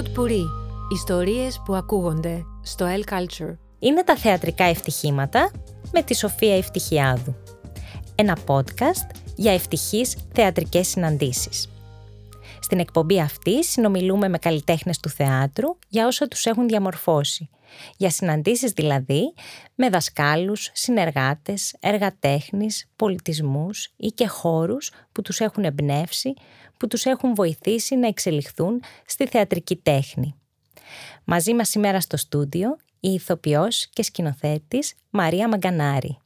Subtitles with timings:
[0.00, 0.44] Pod Puri.
[0.92, 3.56] Ιστορίες που ακούγονται στο El Culture.
[3.78, 5.50] Είναι τα θεατρικά ευτυχήματα
[5.92, 7.34] με τη Σοφία Ευτυχιάδου.
[8.14, 11.68] Ένα podcast για ευτυχείς θεατρικές συναντήσεις.
[12.60, 17.48] Στην εκπομπή αυτή συνομιλούμε με καλλιτέχνες του θεάτρου για όσα τους έχουν διαμορφώσει.
[17.96, 19.34] Για συναντήσεις δηλαδή
[19.74, 26.34] με δασκάλους, συνεργάτες, εργατέχνης, πολιτισμούς ή και χώρους που τους έχουν εμπνεύσει,
[26.76, 30.34] που τους έχουν βοηθήσει να εξελιχθούν στη θεατρική τέχνη.
[31.24, 36.18] Μαζί μας σήμερα στο στούντιο η ηθοποιός και σκηνοθέτης Μαρία Μαγκανάρη.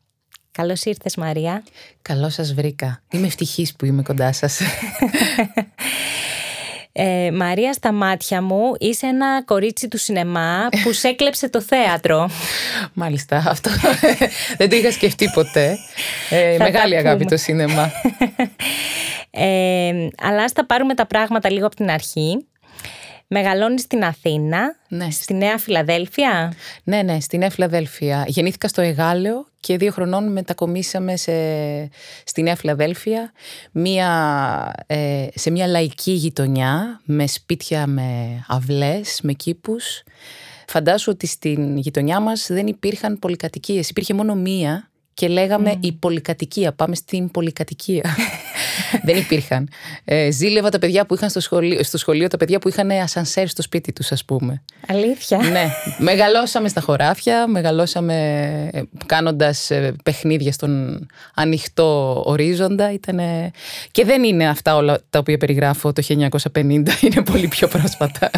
[0.51, 1.65] Καλώς ήρθες Μαρία.
[2.03, 3.03] Καλώς σας βρήκα.
[3.11, 4.61] Είμαι ευτυχής που είμαι κοντά σας.
[6.97, 12.31] Ε, Μαρία, στα μάτια μου είσαι ένα κορίτσι του σινεμά που σε έκλεψε το θέατρο.
[12.93, 13.71] Μάλιστα, αυτό
[14.59, 15.77] δεν το είχα σκεφτεί ποτέ.
[16.31, 17.91] Ε, μεγάλη αγάπη το σινεμά.
[19.31, 22.47] Ε, αλλά ας τα πάρουμε τα πράγματα λίγο από την αρχή.
[23.27, 25.11] Μεγαλώνεις στην Αθήνα, Ναι.
[25.11, 26.53] στη Νέα Φιλαδέλφια;
[26.85, 28.25] Ναι, ναι, στη Νέα Φιλαδέλφια.
[28.27, 31.33] Γεννήθηκα στο Εγάλεο και δύο χρονών μετακομίσαμε σε,
[32.25, 33.33] στη Νέα Φιλαδέλφια
[33.73, 40.03] μία, ε, σε μια λαϊκή γειτονιά με σπίτια με αυλές, με κήπους.
[40.67, 43.89] Φαντάσου ότι στην γειτονιά μας δεν υπήρχαν πολυκατοικίες.
[43.89, 46.73] Υπήρχε μόνο μία και λέγαμε η πολυκατοικία.
[46.73, 48.03] Πάμε στην πολυκατοικία.
[49.07, 49.69] δεν υπήρχαν.
[50.05, 53.49] Ε, ζήλευα τα παιδιά που είχαν στο σχολείο, στο σχολείο, τα παιδιά που είχαν ασανσέρ
[53.49, 54.63] στο σπίτι τους ας πούμε.
[54.87, 55.39] Αλήθεια.
[55.39, 55.67] ναι,
[55.99, 58.15] μεγαλώσαμε στα χωράφια, μεγαλώσαμε
[58.73, 62.93] ε, κάνοντας ε, παιχνίδια στον ανοιχτό ορίζοντα.
[62.93, 63.51] Ήτανε...
[63.91, 66.03] Και δεν είναι αυτά όλα τα οποία περιγράφω το
[66.53, 66.57] 1950,
[67.01, 68.31] είναι πολύ πιο πρόσφατα.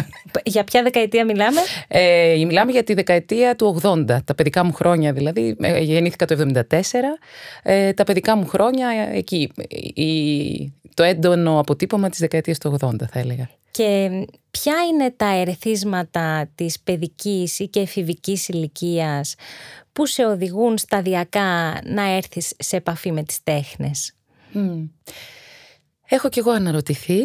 [0.45, 5.13] Για ποια δεκαετία μιλάμε; Ε, μιλάμε για τη δεκαετία του 80, τα παιδικά μου χρόνια
[5.13, 5.55] δηλαδή.
[5.59, 7.19] Ε, γεννήθηκα το 74.
[7.63, 9.51] Ε, τα παιδικά μου χρόνια ε, εκεί.
[9.93, 13.49] Η, το έντονο αποτύπωμα της δεκαετίας του 80 θα έλεγα.
[13.71, 14.09] Και
[14.51, 19.35] ποια είναι τα ερεθίσματα της παιδικής ή και εφηβικής ηλικίας
[19.93, 24.13] που σε οδηγούν σταδιακά να έρθεις σε επαφή με τις τέχνες;
[24.51, 24.85] Μμ.
[26.09, 27.17] Έχω κι εγώ αναρωτηθεί.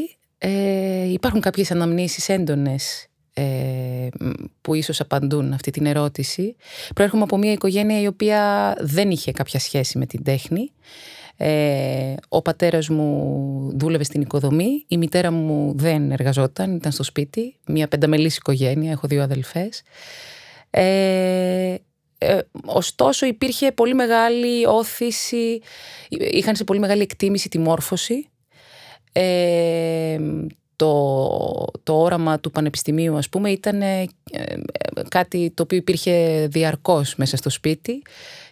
[0.44, 4.30] Ε, υπάρχουν κάποιες αναμνήσεις έντονες ε, μ,
[4.60, 6.56] που ίσως απαντούν αυτή την ερώτηση.
[6.94, 10.72] Προέρχομαι από μια οικογένεια η οποία δεν είχε κάποια σχέση με την τέχνη.
[11.36, 17.56] Ε, ο πατέρας μου δούλευε στην οικοδομή, η μητέρα μου δεν εργαζόταν, ήταν στο σπίτι,
[17.66, 19.82] μια πενταμελής οικογένεια, έχω δύο αδελφές.
[20.70, 21.74] Ε,
[22.18, 25.60] ε, ωστόσο υπήρχε πολύ μεγάλη όθηση,
[26.08, 28.26] είχαν σε πολύ μεγάλη εκτίμηση τη μόρφωση.
[29.12, 30.18] Ε,
[30.76, 34.02] το, το όραμα του πανεπιστημίου ας πούμε ήταν ε,
[34.32, 34.54] ε,
[35.08, 38.02] κάτι το οποίο υπήρχε διαρκώς μέσα στο σπίτι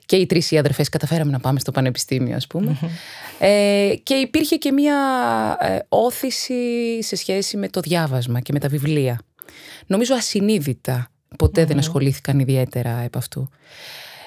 [0.07, 2.79] και οι τρεις οι αδερφές καταφέραμε να πάμε στο πανεπιστήμιο ας πούμε.
[3.39, 4.97] Ε, και υπήρχε και μια
[5.61, 6.55] ε, όθηση
[7.03, 9.21] σε σχέση με το διάβασμα και με τα βιβλία.
[9.87, 13.49] Νομίζω ασυνείδητα ποτέ δεν ασχολήθηκαν ιδιαίτερα επ' αυτού.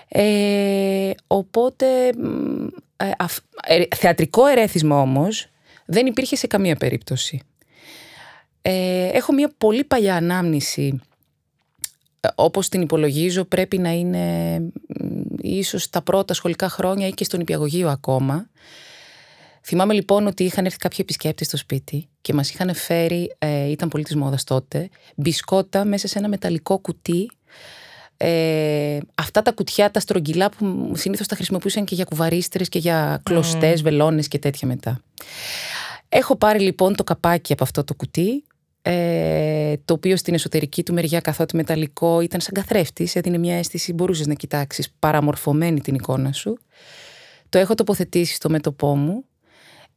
[0.08, 1.86] Ε, οπότε
[2.18, 2.66] μ,
[2.98, 5.48] ε, αυ- ε, θεατρικό ερέθισμα όμως
[5.94, 7.42] δεν υπήρχε σε καμία περίπτωση.
[8.62, 11.02] Ε, έχω μια πολύ παλιά ανάμνηση
[12.20, 17.24] ε, όπως την υπολογίζω πρέπει να είναι μ, ίσως τα πρώτα σχολικά χρόνια ή και
[17.24, 18.48] στον υπηαγωγείο ακόμα.
[19.66, 23.90] Θυμάμαι λοιπόν ότι είχαν έρθει κάποιοι επισκέπτες στο σπίτι και μας είχαν φέρει, ε, ήταν
[23.90, 27.30] πολύ της μόδας τότε, μπισκότα μέσα σε ένα μεταλλικό κουτί
[28.18, 33.22] ε, αυτά τα κουτιά, τα στρογγυλά που συνήθως τα χρησιμοποιούσαν και για κουβαρίστρες και για
[33.24, 35.02] κλωστές, βελόνες και τέτοια μετά.
[36.16, 38.44] Έχω πάρει λοιπόν το καπάκι από αυτό το κουτί,
[38.81, 43.94] ε, το οποίο στην εσωτερική του μεριά καθότι μεταλλικό ήταν σαν καθρέφτης, έδινε μια αίσθηση,
[43.94, 46.57] μπορούσες να κοιτάξεις παραμορφωμένη την εικόνα σου.
[47.50, 49.25] Το έχω τοποθετήσει στο μέτωπό μου,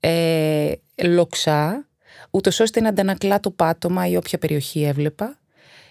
[0.01, 0.73] ε,
[1.05, 1.89] λοξά,
[2.31, 5.39] ούτως ώστε να αντανακλά το πάτωμα ή όποια περιοχή έβλεπα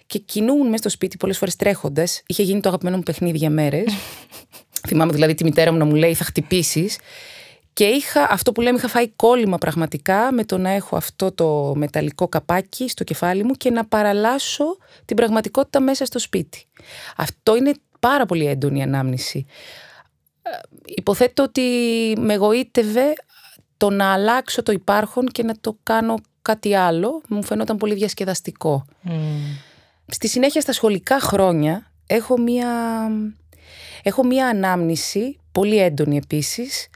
[0.06, 2.24] και κινούμουν μέσα στο σπίτι πολλές φορές τρέχοντας.
[2.26, 3.94] Είχε γίνει το αγαπημένο μου παιχνίδι για μέρες.
[4.88, 6.98] Θυμάμαι δηλαδή τη μητέρα μου να μου λέει θα χτυπήσεις.
[7.76, 11.74] Και είχα αυτό που λέμε, είχα φάει κόλλημα πραγματικά με το να έχω αυτό το
[11.76, 16.66] μεταλλικό καπάκι στο κεφάλι μου και να παραλάσω την πραγματικότητα μέσα στο σπίτι.
[17.18, 19.46] Αυτό είναι πάρα πολύ έντονη ανάμνηση.
[20.42, 20.50] Ε,
[20.86, 21.62] Υποθέτω ότι
[22.20, 23.14] με εγωίτευε
[23.78, 27.22] το να αλλάξω το υπάρχον και να το κάνω κάτι άλλο.
[27.28, 28.86] Μου φαινόταν πολύ διασκεδαστικό.
[30.08, 32.70] Στη συνέχεια στα σχολικά χρόνια έχω μία,
[34.04, 36.88] έχω μία ανάμνηση, πολύ έντονη επίσης,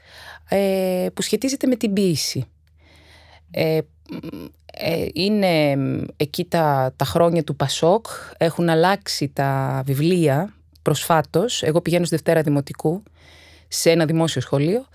[0.50, 2.44] ε, που σχετίζεται με την ποίηση.
[3.50, 3.78] Ε,
[4.10, 8.06] μ, ε, είναι μ, εκεί τα, τα χρόνια του Πασόκ,
[8.38, 11.62] έχουν αλλάξει τα βιβλία προσφάτως.
[11.62, 13.02] Εγώ πηγαίνω στη Δευτέρα Δημοτικού,
[13.68, 14.86] σε ένα δημόσιο σχολείο.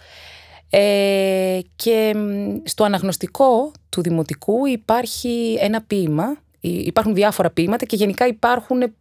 [0.70, 8.28] Ε, και μ, στο αναγνωστικό του Δημοτικού υπάρχει ένα ποίημα υπάρχουν διάφορα ποίηματα και γενικά
[8.28, 8.94] υπάρχουν,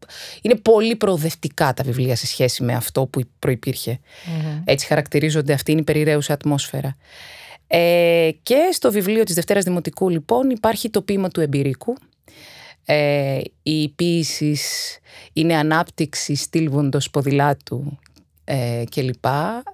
[0.43, 3.99] είναι πολύ προοδευτικά τα βιβλία σε σχέση με αυτό που προϋπήρχε.
[4.65, 6.97] Έτσι χαρακτηρίζονται, αυτή είναι η περιραίουσα ατμόσφαιρα.
[7.67, 11.95] Ε, και στο βιβλίο της Δευτέρας Δημοτικού λοιπόν υπάρχει το ποίημα του εμπειρίκου.
[12.85, 14.59] Ε, η ποίηση
[15.33, 17.99] είναι ανάπτυξη στήλβοντος ποδηλάτου
[18.45, 19.25] ε, κλπ.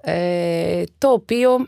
[0.01, 1.67] Ε, το οποίο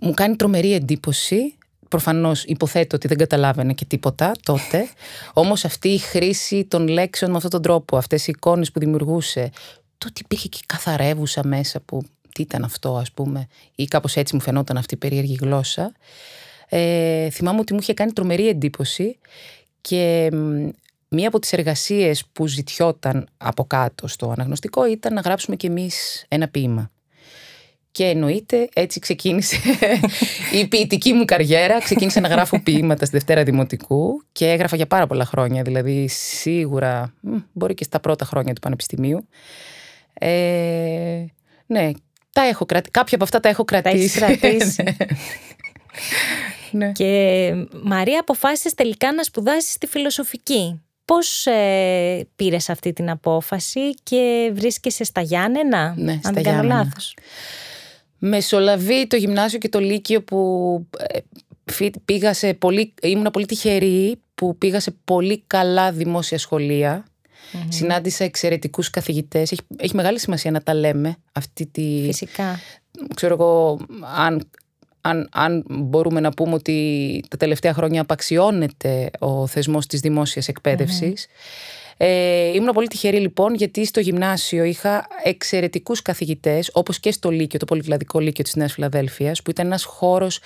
[0.00, 1.54] μου κάνει τρομερή εντύπωση.
[1.92, 4.88] Προφανώς υποθέτω ότι δεν καταλάβαινε και τίποτα τότε.
[5.32, 9.50] Όμως αυτή η χρήση των λέξεων με αυτόν τον τρόπο, αυτές οι εικόνες που δημιουργούσε,
[9.98, 12.02] το ότι υπήρχε και καθαρεύουσα μέσα που
[12.32, 15.92] τι ήταν αυτό ας πούμε ή κάπως έτσι μου φαινόταν αυτή η περίεργη γλώσσα.
[16.68, 19.18] Ε, θυμάμαι ότι μου είχε κάνει τρομερή εντύπωση
[19.80, 20.30] και
[21.08, 26.24] μία από τις εργασίες που ζητιόταν από κάτω στο αναγνωστικό ήταν να γράψουμε κι εμείς
[26.28, 26.91] ένα ποίημα.
[27.92, 29.56] Και εννοείται έτσι ξεκίνησε
[30.60, 31.78] η ποιητική μου καριέρα.
[31.78, 35.62] Ξεκίνησα να γράφω ποίηματα στη Δευτέρα Δημοτικού και έγραφα για πάρα πολλά χρόνια.
[35.62, 37.14] Δηλαδή σίγουρα
[37.52, 39.28] μπορεί και στα πρώτα χρόνια του Πανεπιστημίου.
[40.14, 41.24] Ε,
[41.66, 41.90] ναι,
[42.32, 42.90] τα έχω κρατήσει.
[42.90, 44.20] Κάποια από αυτά τα έχω κρατήσει.
[44.20, 44.84] Τα κρατήσει.
[46.70, 46.92] ναι.
[46.92, 47.52] Και
[47.82, 50.80] Μαρία αποφάσισες τελικά να σπουδάσεις τη φιλοσοφική.
[51.04, 56.62] Πώς ε, πήρες αυτή την απόφαση και βρίσκεσαι στα Γιάννενα, ναι, αν στα δεν κάνω
[56.62, 57.14] λάθος;
[58.24, 60.86] Μεσολαβεί το γυμνάσιο και το λύκειο που
[61.78, 67.04] ε, πήγα σε πολύ, ήμουν πολύ τυχερή που πήγα σε πολύ καλά δημόσια σχολεία.
[67.68, 69.52] Συνάντησα εξαιρετικούς καθηγητές.
[69.52, 72.02] Έχει, έχει μεγάλη σημασία να τα λέμε αυτή τη...
[72.06, 72.60] Φυσικά.
[73.14, 73.78] Ξέρω εγώ,
[74.16, 74.48] αν,
[75.00, 80.48] αν, αν μπορούμε να πούμε ότι τα τελευταία χρόνια απαξιώνεται ο θεσμός της δημόσιας
[82.04, 87.58] ε, ήμουν πολύ τυχερή λοιπόν γιατί στο γυμνάσιο είχα εξαιρετικούς καθηγητές όπως και στο Λύκειο,
[87.58, 90.40] το Πολυκλαδικό Λύκειο της Νέας Φιλαδέλφειας που ήταν ένας χώρος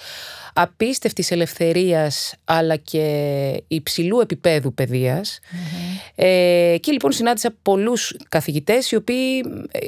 [0.54, 4.74] απίστευτης ελευθερίας αλλά και υψηλού επίπεδου
[6.14, 9.78] Ε, και λοιπόν συνάντησα πολλούς καθηγητές οι οποίοι ε,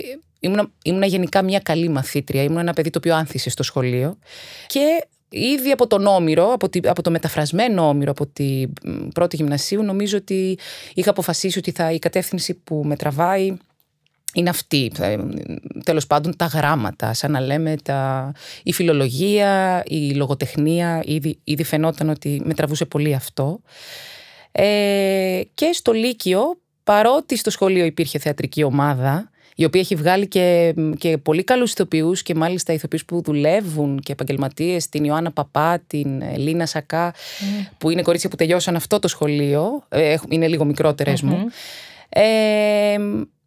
[0.40, 4.18] ήμουν, ήμουν γενικά μια καλή μαθήτρια, ήμουν ένα παιδί το οποίο άνθησε στο σχολείο.
[4.66, 8.72] Και Ήδη από τον Όμηρο, από, από το μεταφρασμένο Όμηρο από την
[9.14, 10.58] πρώτη γυμνασίου, νομίζω ότι
[10.94, 13.56] είχα αποφασίσει ότι θα, η κατεύθυνση που με τραβάει
[14.34, 14.92] είναι αυτή.
[15.84, 18.32] Τέλος πάντων τα γράμματα, σαν να λέμε τα,
[18.62, 23.60] η φιλολογία, η λογοτεχνία, ήδη, ήδη φαινόταν ότι με τραβούσε πολύ αυτό.
[24.52, 29.30] Ε, και στο Λύκειο, παρότι στο σχολείο υπήρχε θεατρική ομάδα,
[29.60, 34.12] η οποία έχει βγάλει και, και πολύ καλούς ηθοποιούς και μάλιστα ηθοποιούς που δουλεύουν και
[34.12, 37.14] επαγγελματίες, την Ιωάννα Παπά, την Λίνα Σακά,
[37.78, 40.64] που είναι κορίτσια που τελειώσαν αυτό το σχολείο, ε, είναι λίγο
[41.22, 41.46] μου.
[42.08, 42.96] Ε,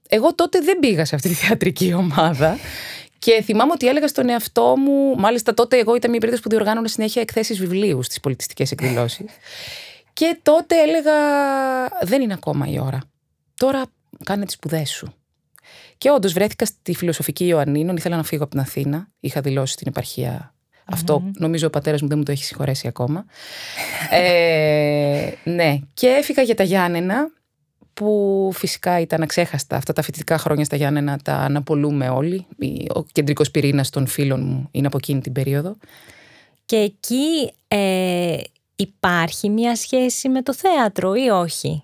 [0.07, 2.57] εγώ τότε δεν πήγα σε αυτή τη θεατρική ομάδα
[3.19, 6.87] και θυμάμαι ότι έλεγα στον εαυτό μου, μάλιστα τότε εγώ ήταν μια περίπτωση που διοργάνωνα
[6.87, 9.25] συνέχεια εκθέσεις βιβλίου στις πολιτιστικές εκδηλώσεις.
[10.13, 11.11] Και τότε έλεγα,
[12.01, 12.99] δεν είναι ακόμα η ώρα.
[13.55, 13.83] Τώρα
[14.23, 15.15] κάνε τις σπουδές σου.
[16.01, 17.97] Και όντως βρέθηκα στη φιλοσοφική Ιωαννίνων.
[17.97, 19.07] Ήθελα να φύγω από την Αθήνα.
[19.19, 20.53] Είχα δηλώσει στην επαρχία
[20.85, 21.23] αυτό.
[21.37, 23.25] Νομίζω ο πατέρας μου δεν μου το έχει συγχωρέσει ακόμα.
[24.11, 25.79] ε, ναι.
[25.93, 27.31] Και έφυγα για τα Γιάννενα,
[27.93, 29.75] που φυσικά ήταν αξέχαστα.
[29.75, 32.45] Αυτά τα φοιτητικά χρόνια στα Γιάννενα τα αναπολούμε όλοι.
[32.95, 35.75] Ο κεντρικός πυρήνας των φίλων μου είναι από εκείνη την περίοδο.
[36.65, 38.37] Και εκεί ε,
[38.75, 41.83] υπάρχει μια σχέση με το θέατρο ή όχι;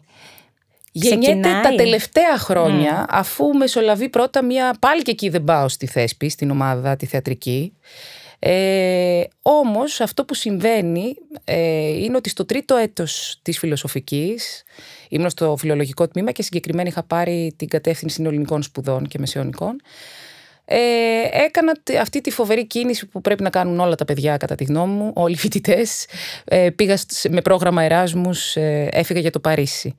[1.06, 3.04] Γεννιέται τα τελευταία χρόνια, ναι.
[3.10, 4.76] αφού μεσολαβεί πρώτα μια.
[4.80, 7.74] Πάλι και εκεί δεν πάω στη θέσπη, στην ομάδα τη θεατρική.
[8.40, 14.64] Ε, όμως αυτό που συμβαίνει ε, είναι ότι στο τρίτο έτος της φιλοσοφικής
[15.10, 19.82] ήμουν στο φιλολογικό τμήμα και συγκεκριμένα είχα πάρει την κατεύθυνση ελληνικών σπουδών και μεσαιωνικών
[20.70, 20.78] ε,
[21.46, 24.94] έκανα αυτή τη φοβερή κίνηση που πρέπει να κάνουν όλα τα παιδιά κατά τη γνώμη
[24.94, 26.06] μου, όλοι οι φοιτητές.
[26.46, 26.98] Ε, πήγα
[27.30, 29.96] με πρόγραμμα Εράσμους, ε, έφυγα για το Παρίσι.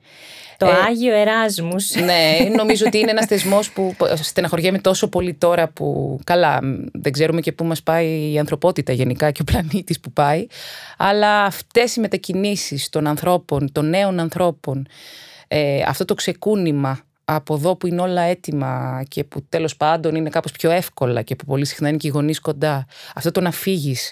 [0.57, 1.95] Το ε, Άγιο Εράσμους.
[1.95, 6.59] Ναι, νομίζω ότι είναι ένας θεσμός που στεναχωριέμαι τόσο πολύ τώρα που καλά
[6.93, 10.47] δεν ξέρουμε και πού μας πάει η ανθρωπότητα γενικά και ο πλανήτης που πάει.
[10.97, 14.87] Αλλά αυτές οι μετακινήσεις των ανθρώπων, των νέων ανθρώπων,
[15.47, 16.99] ε, αυτό το ξεκούνημα
[17.31, 21.35] από εδώ που είναι όλα έτοιμα και που τέλος πάντων είναι κάπως πιο εύκολα και
[21.35, 22.85] που πολύ συχνά είναι και οι γονείς κοντά.
[23.15, 24.11] Αυτό το να φύγεις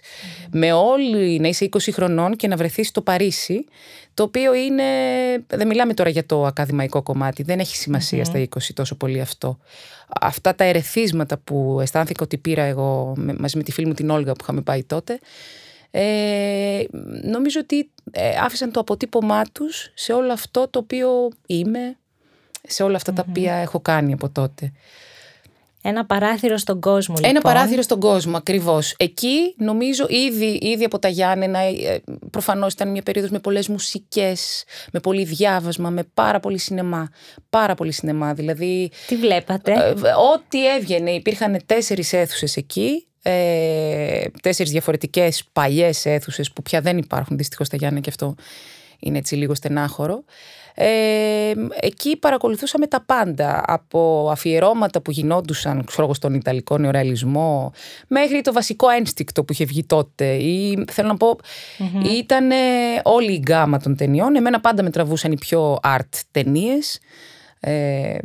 [0.51, 3.65] με όλοι να είσαι 20 χρονών και να βρεθείς στο Παρίσι,
[4.13, 4.83] το οποίο είναι,
[5.47, 7.75] δεν μιλάμε τώρα για το ακαδημαϊκό κομμάτι, δεν έχει
[8.23, 9.59] στα 20 τόσο πολύ αυτό.
[10.21, 14.31] Αυτά τα ερεθίσματα που αισθάνθηκα ότι πήρα εγώ μαζί με τη φίλη μου την Όλγα
[14.31, 15.19] που είχαμε πάει τότε,
[15.91, 16.83] ε,
[17.23, 21.09] νομίζω ότι ε, άφησαν το αποτύπωμά τους σε όλο αυτό το οποίο
[21.45, 21.97] είμαι,
[22.67, 24.71] σε όλα τα οποία έχω κάνει από τότε.
[25.81, 27.29] Ένα παράθυρο στον κόσμο, λοιπόν.
[27.29, 28.93] Ένα παράθυρο στον κόσμο, ακριβώς.
[28.97, 34.63] Εκεί νομίζω ήδη, ήδη από τα Γιάννενα, ε, προφανώς ήταν μια περίοδος με πολλές μουσικές,
[34.91, 37.09] με πολύ διάβασμα, με πάρα πολύ σινεμά.
[37.49, 38.33] Πάρα πολύ σινεμά.
[38.33, 38.91] Δηλαδή.
[39.07, 39.91] Τι βλέπατε; Ε,
[40.33, 41.11] ό,τι έβγαινε.
[41.11, 43.07] Υπήρχαν τέσσερις αίθουσες εκεί.
[43.21, 48.35] Ε, τέσσερις διαφορετικές παλιές αίθουσες που πια δεν υπάρχουν δυστυχώς στα Γιάννενα και αυτό
[48.99, 50.23] είναι έτσι λίγο στενάχωρο.
[50.79, 57.71] Ε, εκεί παρακολουθούσαμε τα πάντα, από αφιερώματα που γινόντουσαν ξέρω, στον Ιταλικό νεορεαλισμό
[58.07, 60.33] μέχρι το βασικό ένστικτο που είχε βγει τότε.
[60.33, 61.37] Ή θέλω να πω
[62.19, 62.49] ήταν
[63.03, 64.35] όλη η γκάμα των ταινιών.
[64.35, 66.99] Εμένα πάντα με τραβούσαν οι πιο art ταινίες
[67.59, 68.17] ε,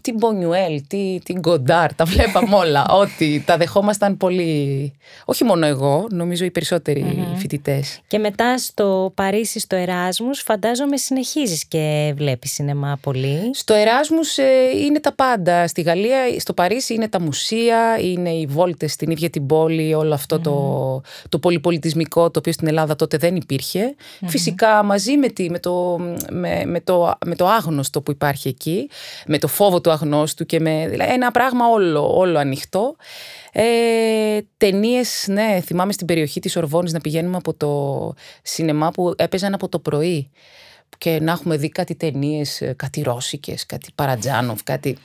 [0.00, 0.82] την Μπονιουέλ,
[1.22, 2.86] την Γκοντάρ, τα βλέπαμε όλα.
[3.02, 4.92] Ότι τα δεχόμασταν πολύ.
[5.24, 7.36] Όχι μόνο εγώ, νομίζω οι περισσότεροι mm-hmm.
[7.36, 8.00] φοιτητές.
[8.06, 13.50] Και μετά στο Παρίσι, στο Εράσμους, φαντάζομαι συνεχίζεις και βλέπεις σινεμά πολύ.
[13.52, 14.44] Στο Εράσμους ε,
[14.84, 15.66] είναι τα πάντα.
[15.66, 20.14] Στη Γαλλία, στο Παρίσι είναι τα μουσεία, είναι οι βόλτες στην ίδια την πόλη, όλο
[20.14, 23.94] αυτό το, το πολυπολιτισμικό το οποίο στην Ελλάδα τότε δεν υπήρχε.
[24.26, 25.98] Φυσικά μαζί με, τη, με, το,
[26.30, 28.79] με, με, το, με το άγνωστο που υπάρχει εκεί
[29.26, 32.96] με το φόβο του αγνώστου και με δηλαδή ένα πράγμα όλο, όλο ανοιχτό.
[33.52, 39.54] Ε, Ταινίες, ναι, θυμάμαι στην περιοχή της Ορβόνης να πηγαίνουμε από το σινεμά που έπαιζαν
[39.54, 40.30] από το πρωί
[40.98, 44.96] και να έχουμε δει κάτι ταινίες, ε, κάτι ρώσικες, κάτι παρατζάνοφ, κάτι...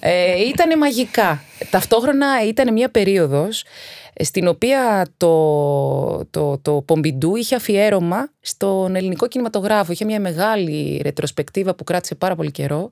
[0.00, 1.42] ε, ήτανε μαγικά.
[1.70, 3.64] Ταυτόχρονα ήταν μια περίοδος
[4.12, 9.92] ε, στην οποία το, το, το Πομπιντού είχε αφιέρωμα στον ελληνικό κινηματογράφο.
[9.92, 12.90] Είχε μια μεγάλη ρετροσπεκτίβα που κράτησε πάρα πολύ καιρό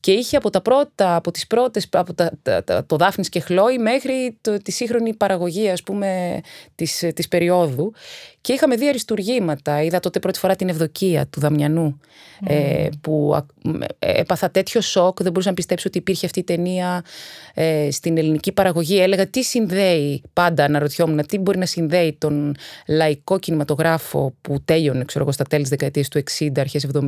[0.00, 3.78] και είχε από τα πρώτα, από τις πρώτες, από τα, τα, το Δάφνης και Χλόη
[3.78, 6.40] μέχρι το, τη σύγχρονη παραγωγή ας πούμε
[6.74, 7.92] της, της περίοδου
[8.44, 9.82] και είχαμε δει αριστουργήματα.
[9.82, 12.00] Είδα τότε πρώτη φορά την Ευδοκία του Δαμιανού
[12.46, 13.44] ε, που
[13.98, 17.04] έπαθα τέτοιο σοκ, δεν μπορούσα να πιστέψω ότι υπήρχε αυτή η ταινία
[17.54, 19.00] ε, στην ελληνική παραγωγή.
[19.00, 22.54] Έλεγα τι συνδέει, πάντα αναρωτιόμουν, τι μπορεί να συνδέει τον
[22.86, 27.00] λαϊκό κινηματογράφο που τέλειωνε ξέρω εγώ, στα τέλη της δεκαετίας του 60, αρχές 70,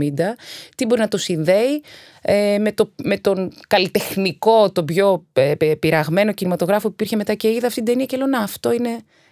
[0.76, 1.82] τι μπορεί να το συνδέει
[2.22, 7.48] ε, με, το, με τον καλλιτεχνικό, τον πιο ε, πειραγμένο κινηματογράφο που υπήρχε μετά και
[7.48, 8.70] είδα αυτή την ταινία και λέω να αυτό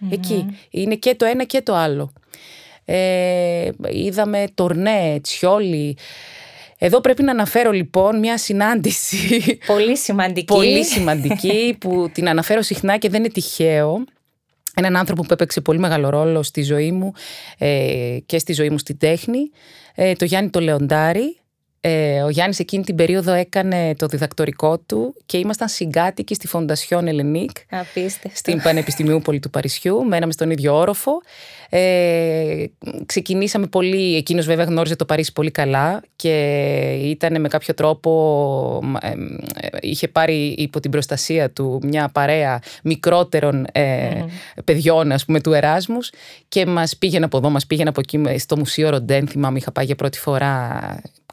[0.09, 0.45] εκεί.
[0.69, 1.94] Είναι και το ένα και το άλλο.
[2.85, 5.97] Ε, είδαμε τορνέ, τσιόλι.
[6.77, 9.57] Εδώ πρέπει να αναφέρω λοιπόν μια συνάντηση.
[9.65, 10.45] Πολύ σημαντική.
[10.45, 14.03] πολύ σημαντική που την αναφέρω συχνά και δεν είναι τυχαίο.
[14.75, 17.13] Έναν άνθρωπο που έπαιξε πολύ μεγάλο ρόλο στη ζωή μου
[17.57, 19.39] ε, και στη ζωή μου στην τέχνη.
[19.95, 21.39] Ε, το Γιάννη το Λεοντάρη
[21.87, 27.07] ε, ο Γιάννης εκείνη την περίοδο έκανε το διδακτορικό του και ήμασταν συγκάτοικοι στη Φοντασιόν
[27.07, 27.51] Ελενίκ.
[28.33, 30.03] Στην Πανεπιστημιούπολη του Παρισιού.
[30.05, 31.11] Μέναμε στον ίδιο όροφο.
[31.69, 32.65] Ε,
[33.05, 36.33] ξεκινήσαμε πολύ, εκείνος βέβαια γνώριζε το Παρίσι πολύ καλά και
[37.01, 39.13] ήταν με κάποιο τρόπο, ε,
[39.81, 44.25] είχε πάρει υπό την προστασία του μια παρέα μικρότερων ε,
[44.63, 46.11] παιδιών ας πούμε του Εράσμους
[46.47, 49.85] και μας πήγαινε από εδώ, μας πήγαινε από εκεί στο Μουσείο Ροντέν, θυμάμαι είχα πάει
[49.85, 50.79] για πρώτη φορά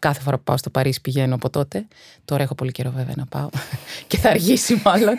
[0.02, 1.86] κάθε φορά που πάω στο Παρίσι πηγαίνω από τότε.
[2.24, 3.48] Τώρα έχω πολύ καιρό βέβαια να πάω
[4.08, 5.14] και θα αργήσει μάλλον.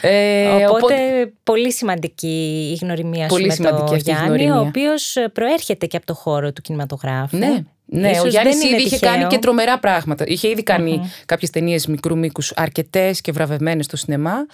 [0.00, 5.96] Ε, οπότε, οπότε, πολύ σημαντική η γνωριμία σου με τον Γιάννη, ο οποίος προέρχεται και
[5.96, 7.36] από το χώρο του κινηματογράφου.
[7.36, 10.24] Ναι, ναι, ο Γιάννης ήδη είχε κάνει και τρομερά πράγματα.
[10.26, 11.22] Είχε ήδη κάνει uh-huh.
[11.26, 14.46] κάποιες ταινίες μικρού μήκους, αρκετές και βραβευμένες στο σινεμά.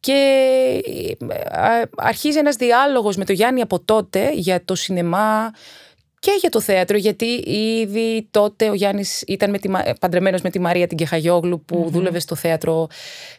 [0.00, 0.12] Και
[1.28, 5.50] ε, αρχίζει ένας διάλογος με τον Γιάννη από τότε για το σινεμά,
[6.24, 7.24] και για το θέατρο, γιατί
[7.82, 9.68] ήδη τότε ο Γιάννης ήταν με τη,
[10.00, 12.86] παντρεμένος με τη Μαρία την Κεχαγιόγλου που δούλευε στο θέατρο.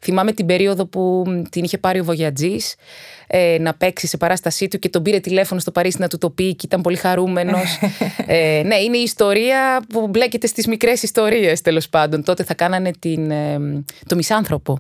[0.02, 2.76] Θυμάμαι την περίοδο που την είχε πάρει ο Βογιατζής
[3.28, 6.30] ε, να παίξει σε παράστασή του και τον πήρε τηλέφωνο στο Παρίσι να του το
[6.30, 7.80] πει και ήταν πολύ χαρούμενος.
[8.26, 12.24] ε, ναι, είναι η ιστορία που μπλέκεται στις μικρές ιστορίες τέλος πάντων.
[12.24, 13.58] Τότε θα κάνανε την, ε,
[14.08, 14.78] το μισάνθρωπο.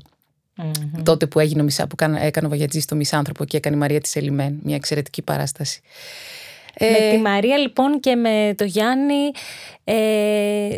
[1.03, 4.15] Τότε που έγινε ο που έκανε ο Βογιατζής στο Μισάνθρωπο και έκανε η Μαρία της
[4.15, 5.81] Ελιμέν, μια εξαιρετική παράσταση.
[6.79, 9.31] Με τη Μαρία λοιπόν και με το Γιάννη
[9.83, 10.77] ε,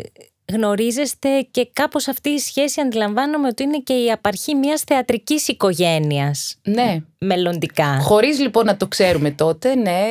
[0.52, 6.56] γνωρίζεστε και κάπως αυτή η σχέση αντιλαμβάνομαι ότι είναι και η απαρχή μιας θεατρικής οικογένειας.
[6.62, 6.98] Ναι.
[7.18, 7.98] Μελλοντικά.
[8.00, 10.02] Χωρίς λοιπόν να το ξέρουμε τότε, ναι.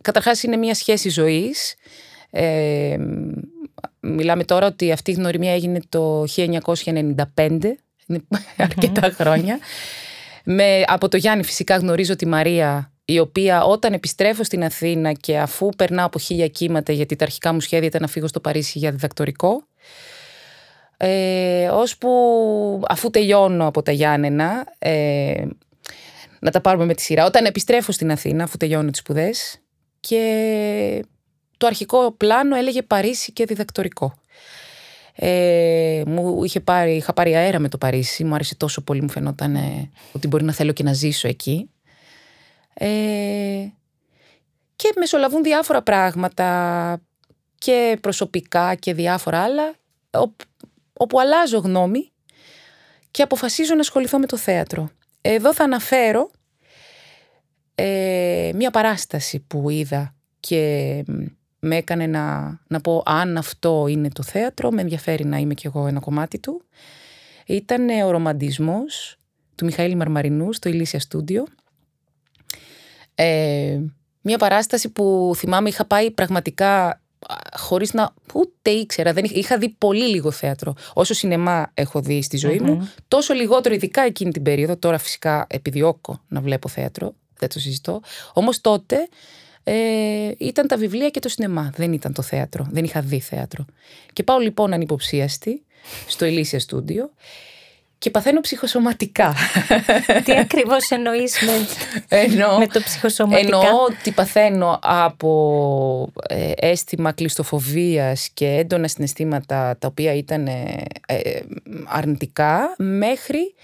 [0.00, 1.74] Καταρχάς είναι μια σχέση ζωής.
[2.30, 2.96] Ε,
[4.00, 7.60] μιλάμε τώρα ότι αυτή η γνωριμία έγινε το 1995,
[8.06, 8.22] είναι
[8.56, 9.58] αρκετά χρόνια.
[10.44, 15.38] Με, από το Γιάννη φυσικά γνωρίζω τη Μαρία η οποία όταν επιστρέφω στην Αθήνα και
[15.38, 18.78] αφού περνάω από χίλια κύματα γιατί τα αρχικά μου σχέδια ήταν να φύγω στο Παρίσι
[18.78, 19.66] για διδακτορικό
[20.96, 22.10] ε, ώσπου
[22.88, 25.44] αφού τελειώνω από τα Γιάννενα ε,
[26.40, 29.62] να τα πάρουμε με τη σειρά όταν επιστρέφω στην Αθήνα αφού τελειώνω τις σπουδές.
[30.00, 31.04] και
[31.56, 34.14] το αρχικό πλάνο έλεγε Παρίσι και διδακτορικό
[35.16, 39.10] Ε, μου είχε πάρει, είχα πάρει αέρα με το Παρίσι, μου άρεσε τόσο πολύ, μου
[39.10, 39.56] φαινόταν
[40.12, 41.68] ότι μπορεί να θέλω και να ζήσω εκεί.
[42.74, 43.66] Ε,
[44.76, 47.00] και μεσολαβούν διάφορα πράγματα
[47.58, 49.74] και προσωπικά και διάφορα άλλα,
[50.92, 52.12] όπου αλλάζω γνώμη
[53.10, 54.90] και αποφασίζω να ασχοληθώ με το θέατρο.
[55.20, 56.30] Εδώ θα αναφέρω
[57.74, 61.04] ε, μια παράσταση που είδα και
[61.58, 65.66] με έκανε να, να πω αν αυτό είναι το θέατρο, με ενδιαφέρει να είμαι κι
[65.66, 66.62] εγώ ένα κομμάτι του.
[67.46, 69.16] Ήταν ο ρομαντισμός
[69.54, 71.44] του Μιχαήλ Μαρμαρινούς στο Ηλίσια Στούντιο.
[73.14, 73.78] Ε,
[74.20, 77.00] μια παράσταση που θυμάμαι είχα πάει πραγματικά
[77.56, 80.74] χωρίς να ούτε ήξερα, δεν είχα, είχα δει πολύ λίγο θέατρο.
[80.94, 85.46] Όσο σινεμά έχω δει στη ζωή μου, τόσο λιγότερο ειδικά εκείνη την περίοδο, τώρα φυσικά
[85.48, 88.00] επιδιώκω να βλέπω θέατρο, δεν το συζητώ.
[88.32, 89.08] Όμως τότε
[89.64, 89.74] ε,
[90.38, 93.64] ήταν τα βιβλία και το σινεμά, δεν ήταν το θέατρο, δεν είχα δει θέατρο.
[94.12, 95.62] Και πάω λοιπόν ανυποψίαστη
[96.06, 97.10] στο Ελίσια Στούντιο
[98.04, 99.34] και παθαίνω ψυχοσωματικά.
[100.24, 101.52] Τι ακριβώς εννοείς με,
[102.58, 110.14] με το ψυχοσωματικά; Εννοώ ότι παθαίνω από ε, αίσθημα κλειστοφοβίας και έντονα συναισθήματα τα οποία
[110.14, 111.40] ήταν ε, ε,
[111.86, 113.54] αρνητικά μέχρι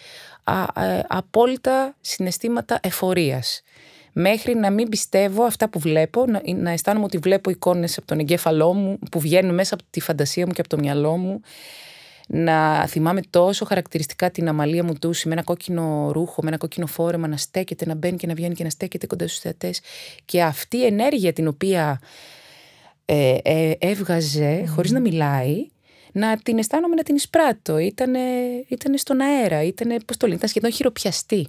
[1.06, 3.62] απόλυτα συναισθήματα εφορίας.
[4.12, 8.18] Μέχρι να μην πιστεύω αυτά που βλέπω, να, να αισθάνομαι ότι βλέπω εικόνες από τον
[8.18, 11.40] εγκέφαλό μου που βγαίνουν μέσα από τη φαντασία μου και από το μυαλό μου
[12.32, 16.86] να θυμάμαι τόσο χαρακτηριστικά την αμαλία μου του με ένα κόκκινο ρούχο, με ένα κόκκινο
[16.86, 19.80] φόρεμα να στέκεται, να μπαίνει και να βγαίνει και να στέκεται κοντά στους θεατές
[20.24, 22.00] και αυτή η ενέργεια την οποία
[23.04, 25.66] ε, ε, έβγαζε χωρίς να μιλάει
[26.12, 27.78] να την αισθάνομαι να την εισπράττω.
[27.78, 28.20] Ήτανε,
[28.68, 31.48] ήτανε στον αέρα, ήτανε, πώς το λένε, ήταν σχεδόν χειροπιαστή.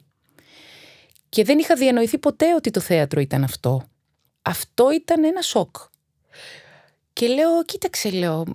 [1.30, 3.84] Και δεν είχα διανοηθεί ποτέ ότι το θέατρο ήταν αυτό.
[4.42, 5.76] Αυτό ήταν ένα σοκ.
[7.22, 8.46] Και λέω, κοίταξε, λέω,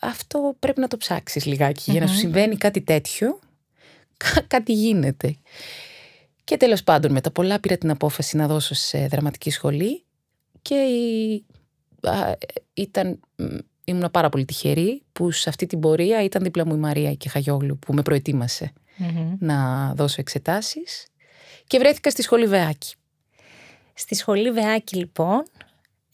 [0.00, 3.38] αυτό πρέπει να το ψάξεις για να σου συμβαίνει κάτι τέτοιο,
[4.46, 5.36] κάτι γίνεται.
[6.44, 10.04] Και τέλος πάντων, με τα πολλά πήρα την απόφαση να δώσω σε δραματική σχολή
[10.62, 10.86] και
[12.74, 13.20] ήταν,
[13.84, 17.28] ήμουν πάρα πολύ τυχερή που σε αυτή την πορεία ήταν δίπλα μου η Μαρία και
[17.28, 18.72] Χαγιόγλου που με προετοιμασε
[19.38, 21.06] να δώσω εξετάσεις
[21.66, 22.94] και βρέθηκα στη σχολή Βεάκη.
[23.94, 25.42] Στη σχολή Βεάκη λοιπόν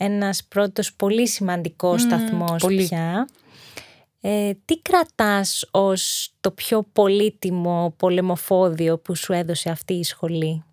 [0.00, 3.28] ένας πρώτος πολύ σημαντικός mm, σταθμός πια.
[4.20, 10.64] Ε, τι κρατάς ως το πιο πολύτιμο πολεμοφόδιο που σου έδωσε αυτή η σχολή;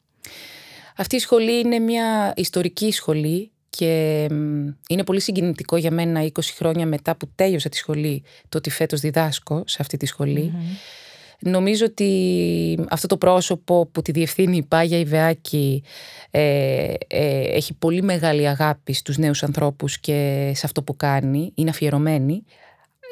[0.98, 4.24] Αυτή η σχολή είναι μια ιστορική σχολή και
[4.90, 9.00] είναι πολύ συγκινητικό για μένα 20 χρόνια μετά που τέλειωσα τη σχολή το ότι φέτος
[9.00, 10.54] διδάσκω σε αυτή τη σχολη
[11.40, 15.84] Νομίζω ότι αυτό το πρόσωπο που τη διευθύνει η Πάγια Ιβεάκη
[16.32, 21.70] ε, ε, έχει πολύ μεγάλη αγάπη στους νέους ανθρώπους και σε αυτό που κάνει, είναι
[21.70, 22.44] αφιερωμένη.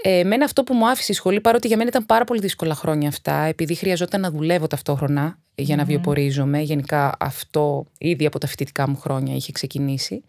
[0.03, 2.75] Ε, εμένα αυτό που μου άφησε η σχολή, παρότι για μένα ήταν πάρα πολύ δύσκολα
[2.75, 8.47] χρόνια αυτά, επειδή χρειαζόταν να δουλεύω ταυτόχρονα για να βιοπορίζομαι, γενικά αυτό ήδη από τα
[8.47, 10.23] φοιτητικά μου χρόνια είχε ξεκινήσει.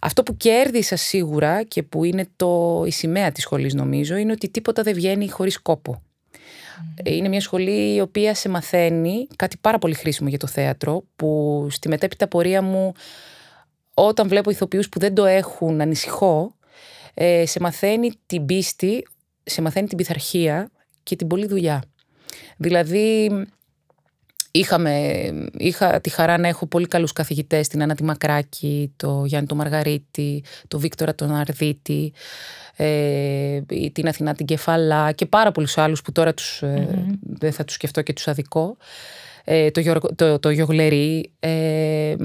[0.00, 4.48] Αυτό που κέρδισα σίγουρα και που είναι το, η σημαία της σχολής νομίζω, είναι ότι
[4.48, 6.02] τίποτα δεν βγαίνει χωρίς κόπο.
[7.04, 11.66] Είναι μια σχολή η οποία σε μαθαίνει κάτι πάρα πολύ χρήσιμο για το θέατρο, που
[11.70, 12.92] στη μετέπειτα πορεία μου,
[13.94, 16.54] όταν βλέπω ηθοποιούς που δεν το έχουν, ανησυχώ,
[17.14, 19.06] ε, σε μαθαίνει την πίστη,
[19.44, 20.70] σε μαθαίνει την πειθαρχία
[21.02, 21.82] και την πολλή δουλειά.
[22.56, 23.30] Δηλαδή,
[24.50, 29.46] είχαμε, είχα τη χαρά να έχω πολύ καλούς καθηγητές, την Άννα τη Μακράκη, το Γιάννη
[29.46, 32.12] το Μαργαρίτη, το Βίκτορα τον Αρδίτη,
[32.76, 33.60] ε,
[33.92, 37.74] την Αθηνά την Κεφαλά και πάρα πολλούς άλλους που τώρα τους, ε, δεν θα τους
[37.74, 38.76] σκεφτώ και τους αδικό.
[39.50, 41.32] Ε, το, το, το Γιογλερί.
[41.40, 41.50] Ε,
[42.10, 42.16] ε,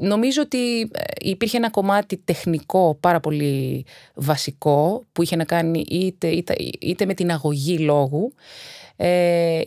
[0.00, 6.54] νομίζω ότι υπήρχε ένα κομμάτι τεχνικό πάρα πολύ βασικό που είχε να κάνει είτε, είτε,
[6.80, 8.32] είτε με την αγωγή λόγου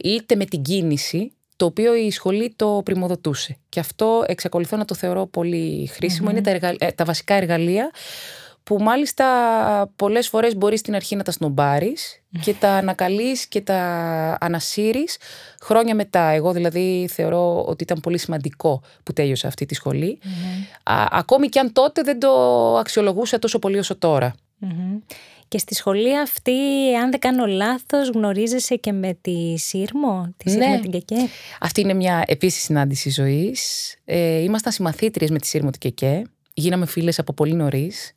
[0.01, 3.57] είτε με την κίνηση το οποίο η σχολή το πρημοδοτούσε.
[3.69, 5.89] Και αυτό εξακολουθώ να το θεωρώ πολύ
[6.31, 7.91] Είναι τα, τα βασικά εργαλεία
[8.63, 9.25] που μάλιστα
[9.95, 13.77] πολλές φορές μπορείς στην αρχή να τα σνομπάρεις και τα ανακαλείς και τα
[14.39, 15.17] ανασύρεις
[15.61, 16.29] χρόνια μετά.
[16.29, 20.19] Εγώ δηλαδή θεωρώ ότι ήταν πολύ σημαντικό που τέλειωσα αυτή τη σχολη
[21.09, 22.31] ακόμη και αν τότε δεν το
[22.77, 23.97] αξιολογούσα τόσο πολύ όσο
[25.51, 26.51] Και στη σχολή αυτή,
[27.01, 30.79] αν δεν κάνω λάθος, γνωρίζεσαι και με τη Σύρμο, τη Σύρμο ναι.
[30.79, 31.15] την Κεκέ;
[31.59, 33.61] Αυτή είναι μια επίσης συνάντηση ζωής.
[34.05, 36.21] Ε, ήμασταν συμμαθήτριες με τη Σύρμο την Κεκέ.
[36.53, 38.15] Γίναμε φίλες από πολύ νωρίς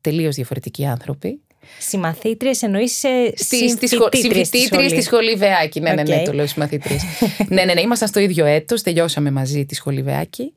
[0.00, 1.40] τελείως διαφορετικοί άνθρωποι.
[1.78, 4.44] Συμμαθήτριες εννοείς σε συμφοιτήτριε
[4.88, 5.80] στη σχολή Βεάκη.
[5.80, 7.02] Ναι, ναι, ναι, το λέω συμμαθήτριες.
[7.48, 10.52] ναι, ναι, ναι, ήμασταν στο ίδιο έτος, τελειώσαμε μαζί τη σχολή Βεάκη.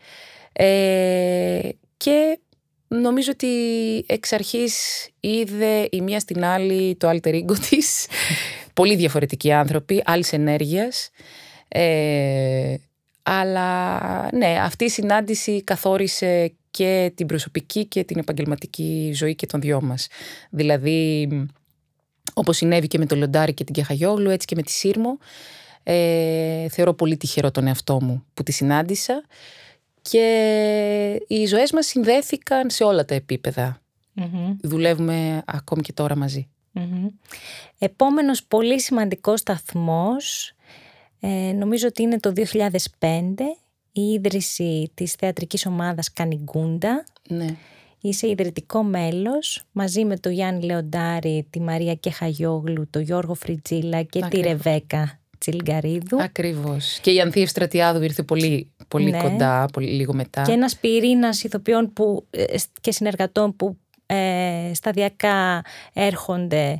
[0.54, 2.40] Ε, και
[3.00, 3.48] νομίζω ότι
[4.08, 8.08] εξ αρχής είδε η μία στην άλλη το alter ego της.
[8.74, 11.10] Πολύ διαφορετικοί άνθρωποι, άλλης ενέργειας.
[11.68, 12.76] Ε,
[13.24, 14.00] αλλά
[14.34, 19.82] ναι, αυτή η συνάντηση καθόρισε και την προσωπική και την επαγγελματική ζωή και των δυο
[19.82, 20.08] μας.
[20.50, 21.30] Δηλαδή,
[22.34, 25.18] όπως συνέβη και με τον Λοντάρι και την Κεχαγιόγλου, έτσι και με τη Σύρμο,
[25.84, 29.24] ε, θεωρώ πολύ τυχερό τον εαυτό μου που τη συνάντησα
[30.02, 33.82] και οι ζωές μας συνδέθηκαν σε όλα τα επίπεδα.
[34.62, 36.50] Δουλεύουμε ακόμη και τώρα μαζί.
[37.78, 40.54] Επόμενος πολύ σημαντικός σταθμός
[41.20, 42.76] ε, νομίζω ότι είναι το 2005
[43.92, 47.04] η ίδρυση της θεατρικής ομάδας Κανιγκούντα.
[47.30, 47.56] Ναι.
[48.02, 54.22] Είσαι ιδρυτικό μέλος μαζί με τον Γιάννη Λεοντάρη, τη Μαρία Κεχαγιόγλου, τον Γιώργο Φριτζίλα και
[54.30, 56.22] τη Ρεβέκα Τσιλγκαρίδου.
[56.22, 57.00] Ακριβώς.
[57.02, 59.22] Και η Ανθία Στρατιάδου ήρθε πολύ, πολύ Ναι.
[59.22, 60.42] κοντά, πολύ, λίγο μετά.
[60.42, 62.44] Και ένας πυρήνας ηθοποιών που, ε,
[62.82, 65.62] και συνεργατών που ε, σταδιακά
[65.94, 66.80] έρχονται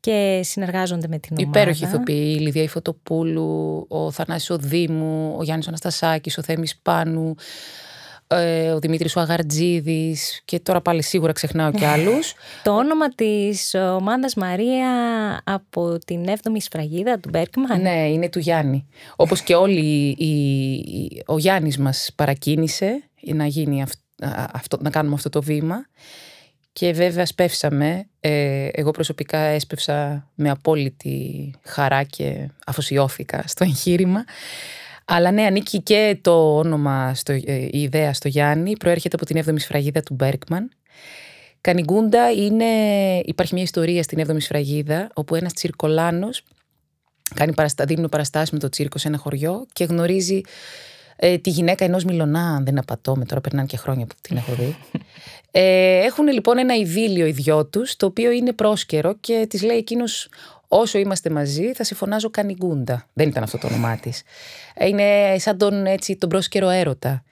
[0.00, 1.58] και συνεργάζονται με την ομάδα.
[1.58, 6.78] Υπέροχη ηθοποιοί, η Λιδία Ιφωτοπούλου, ο Θανάσης ο Δήμου, ο Γιάννης ο Αναστασάκης, ο Θέμης
[6.82, 7.34] Πάνου,
[8.28, 12.34] ε, ο Δημήτρης ο Αγαρτζίδης και τώρα πάλι σίγουρα ξεχνάω και άλλους.
[12.62, 14.90] Το όνομα της ομάδας Μαρία
[15.44, 17.80] από την 7η σφραγίδα του Μπέρκμαν.
[17.80, 18.86] ναι, είναι του Γιάννη.
[19.16, 23.02] Όπως και όλοι, οι, οι- ο Γιάννης μας παρακίνησε
[23.34, 25.86] να, γίνει αυ- α- αυτό, να κάνουμε αυτό το βήμα.
[26.72, 28.08] Και βέβαια σπεύσαμε.
[28.20, 34.24] Ε, εγώ προσωπικά έσπευσα με απόλυτη χαρά και αφοσιώθηκα στο εγχείρημα.
[35.10, 39.44] Αλλά ναι, ανήκει και το όνομα, στο, ε, η ιδέα στο Γιάννη, προέρχεται από την
[39.44, 40.70] 7η σφραγίδα του Μπέρκμαν.
[41.60, 42.64] Κανιγκούντα είναι,
[43.24, 46.42] υπάρχει μια ιστορία στην 7η σφραγίδα, όπου ένας τσιρκολάνος
[47.34, 47.84] κάνει παραστα...
[47.84, 50.40] δίνουν παραστάσεις με το τσίρκο σε ένα χωριό και γνωρίζει
[51.16, 54.52] ε, τη γυναίκα ενός Μιλωνά, αν δεν απατώμε, τώρα περνάνε και χρόνια που την έχω
[54.52, 54.76] δει.
[55.50, 59.76] Ε, έχουν λοιπόν ένα ειδήλιο οι δυο τους, το οποίο είναι πρόσκαιρο και της λέει
[59.76, 60.28] εκείνος
[60.68, 63.08] όσο είμαστε μαζί θα σε φωνάζω Κανιγκούντα.
[63.12, 64.22] Δεν ήταν αυτό το όνομά της.
[64.80, 67.22] Είναι σαν τον, έτσι, τον πρόσκαιρο έρωτα.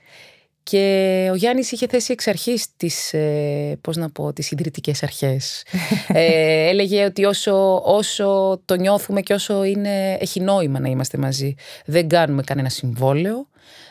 [0.62, 5.64] Και ο Γιάννης είχε θέσει εξ αρχής τις, ε, πώς να πω, τις ιδρυτικές αρχές.
[6.08, 11.54] ε, έλεγε ότι όσο, όσο το νιώθουμε και όσο είναι, έχει νόημα να είμαστε μαζί,
[11.84, 13.48] δεν κάνουμε κανένα συμβόλαιο,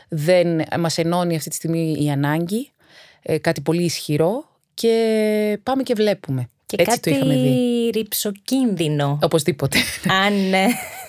[0.09, 2.71] δεν μας ενώνει αυτή τη στιγμή η ανάγκη,
[3.21, 6.49] ε, κάτι πολύ ισχυρό και πάμε και βλέπουμε.
[6.65, 7.39] Και Έτσι το είχαμε δει.
[7.39, 9.19] κάτι ρηψοκίνδυνο.
[9.21, 9.77] Οπωσδήποτε.
[10.25, 10.65] Αν ε,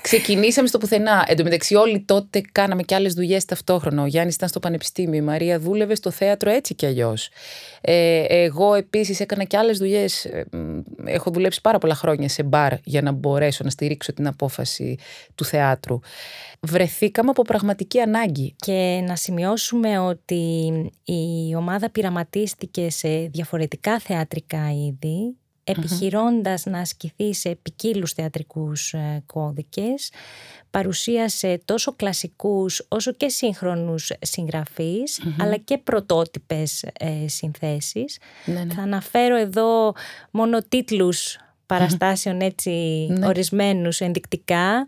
[0.07, 1.25] Ξεκινήσαμε στο πουθενά.
[1.29, 4.03] Εν τω μεταξύ, όλοι τότε κάναμε και άλλες δουλειές ταυτόχρονα.
[4.03, 7.29] Ο Γιάννης ήταν στο πανεπιστήμιο, η Μαρία δούλευε στο θέατρο έτσι κι αλλιώς.
[7.81, 10.27] Ε, εγώ επίσης έκανα και άλλες δουλειές.
[11.05, 14.99] Έχω δουλέψει πάρα πολλά χρόνια σε μπαρ για να μπορέσω να στηρίξω την απόφαση
[15.35, 15.99] του θεάτρου.
[16.61, 18.55] Βρεθήκαμε από πραγματική ανάγκη.
[18.57, 20.73] Και να σημειώσουμε ότι
[21.05, 30.11] η ομάδα πειραματίστηκε σε διαφορετικά θεατρικά είδη, επιχειρώντας να ασκηθεί σε ποικίλους θεατρικούς ε, κώδικες,
[30.71, 38.19] παρουσίασε τόσο κλασικούς όσο και σύγχρονους συγγραφείς, αλλά και πρωτότυπες ε, συνθέσεις.
[38.45, 38.75] Ναι, ναι.
[38.75, 39.93] Θα αναφέρω εδώ
[40.31, 42.71] μόνο τίτλους παραστάσεων έτσι
[43.11, 43.27] Ναι.
[43.27, 44.87] ορισμένους ενδεικτικά.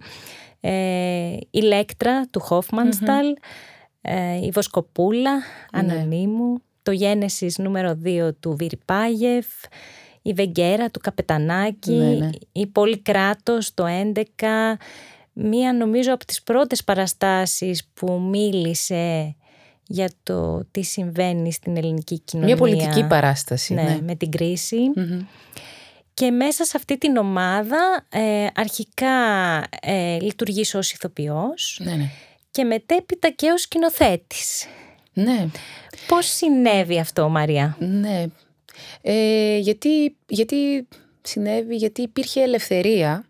[0.60, 3.26] Ε, η Λέκτρα του Χόφμανσταλ,
[4.00, 5.40] ε, η Βοσκοπούλα Ναι.
[5.72, 9.46] Ανωνύμου, το Γένεσης νούμερο 2 του Βιρπάγεφ,
[10.28, 12.30] η Βεγγέρα του Καπετανάκη, Ναι, ναι.
[12.52, 14.22] η Πολυκράτος το 11,
[15.32, 19.34] μία νομίζω από τις πρώτες παραστάσεις που μίλησε
[19.86, 22.54] για το τι συμβαίνει στην ελληνική κοινωνία.
[22.54, 23.74] Μια πολιτική παράσταση.
[23.74, 23.98] Ναι, Ναι.
[24.02, 24.76] με την κρίση.
[24.94, 25.20] Μμμ.
[26.14, 29.08] Και μέσα σε αυτή την ομάδα ε, αρχικά
[29.80, 32.10] ε, λειτουργείς ως ηθοποιός ναι, ναι.
[32.50, 34.66] και μετέπειτα και ως σκηνοθέτης.
[35.12, 35.46] ναι.
[36.08, 38.24] Πώς συνέβη αυτό, Μαρία; Ναι.
[39.02, 40.88] Ε, γιατί, γιατί
[41.22, 43.24] συνέβη, γιατί υπήρχε ελευθερία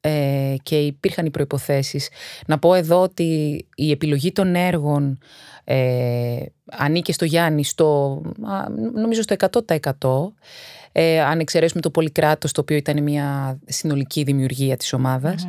[0.00, 2.08] ε, και υπήρχαν οι προϋποθέσεις.
[2.46, 5.18] Να πω εδώ ότι η επιλογή των έργων
[5.64, 6.36] ε,
[6.70, 9.34] ανήκε στο Γιάννη στο, α, νομίζω στο
[9.66, 10.32] 100%.
[10.92, 15.48] Ε, αν εξαιρέσουμε το Πολυκράτος, το οποίο ήταν μια συνολική δημιουργία της ομαδας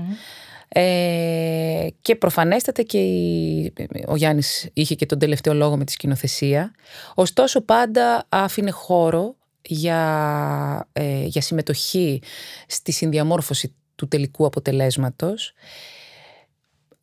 [0.68, 3.74] Ε, και προφανέστατα και η-
[4.08, 6.72] ο Γιάννης είχε και τον τελευταίο λόγο με τη σκηνοθεσία.
[7.14, 9.36] Ωστόσο πάντα άφηνε χώρο
[9.68, 12.22] για, ε, για συμμετοχή
[12.68, 15.54] στη συνδιαμόρφωση του τελικού αποτελέσματος.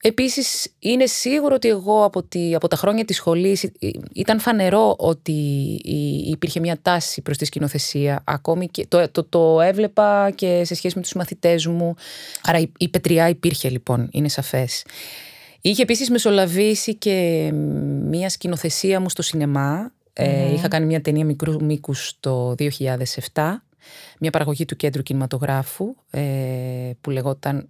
[0.04, 3.70] Επίσης είναι σίγουρο ότι εγώ από, τη, από τα χρόνια της σχολής ε,
[4.12, 5.32] ήταν φανερό ότι
[5.84, 10.74] η- υπήρχε μια τάση προς τη σκηνοθεσία ακόμη και το, το, το έβλεπα και σε
[10.74, 11.94] σχέση με τους μαθητές μου
[12.42, 14.84] άρα η, η πετριά υπήρχε λοιπόν, είναι σαφές.
[15.60, 17.50] Είχε επίσης μεσολαβήσει και
[18.08, 23.62] μια σκηνοθεσία μου στο σινεμά Ε, είχα κάνει μια ταινία μικρού μήκους το 2007,
[24.18, 26.20] μια παραγωγή του Κέντρου Κινηματογράφου ε,
[27.00, 27.68] που λεγόταν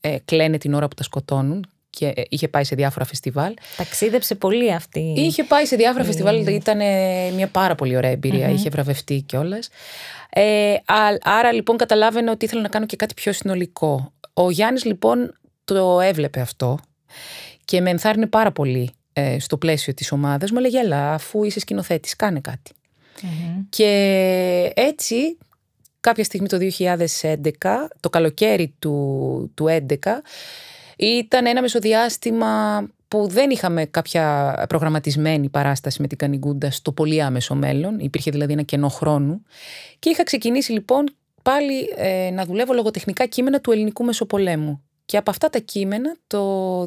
[0.00, 3.54] ε, «Κλαίνε την ώρα που τα σκοτώνουν» και ε, είχε πάει σε διάφορα φεστιβάλ.
[3.76, 5.14] Ταξίδεψε πολύ αυτή.
[5.16, 6.78] Είχε πάει σε διάφορα φεστιβάλ, ήταν
[7.34, 8.18] μια πάρα πολύ ωραία
[8.50, 9.68] είχε βραβευτεί κιόλας.
[10.30, 10.74] Ε,
[11.22, 14.12] άρα λοιπόν καταλάβαινε ότι ήθελα να κάνω και κάτι πιο συνολικό.
[14.32, 16.78] Ο Γιάννης λοιπόν το έβλεπε αυτό
[17.64, 20.50] και με ενθάρρυνε πάρα πολύ ε, στο πλαίσιο της ομάδας.
[20.50, 22.40] Μου έλεγε έλα αφού είσαι σκηνοθέτης κάνε
[23.68, 25.38] Και έτσι
[26.00, 27.40] κάποια στιγμή το 2011,
[28.00, 30.22] το καλοκαίρι του, του 2011,
[30.96, 37.54] ήταν ένα μεσοδιάστημα που δεν είχαμε κάποια προγραμματισμένη παράσταση με την Κανιγκούντα στο πολύ άμεσο
[37.54, 37.98] μέλλον.
[37.98, 39.42] Υπήρχε δηλαδή ένα κενό χρόνου.
[39.98, 41.08] Και είχα ξεκινήσει λοιπόν
[41.42, 44.82] πάλι ε, να δουλεύω λογοτεχνικά κείμενα του ελληνικού Μεσοπολέμου.
[45.04, 46.86] Και από αυτά τα κείμενα το 2012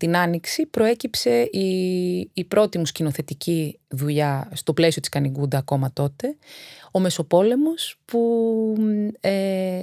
[0.00, 1.68] την Άνοιξη προέκυψε η,
[2.32, 6.36] η πρώτη μου σκηνοθετική δουλειά στο πλαίσιο της Κανιγκούντα ακόμα τότε,
[6.90, 8.20] ο Μεσοπόλεμος που,
[9.20, 9.80] ε,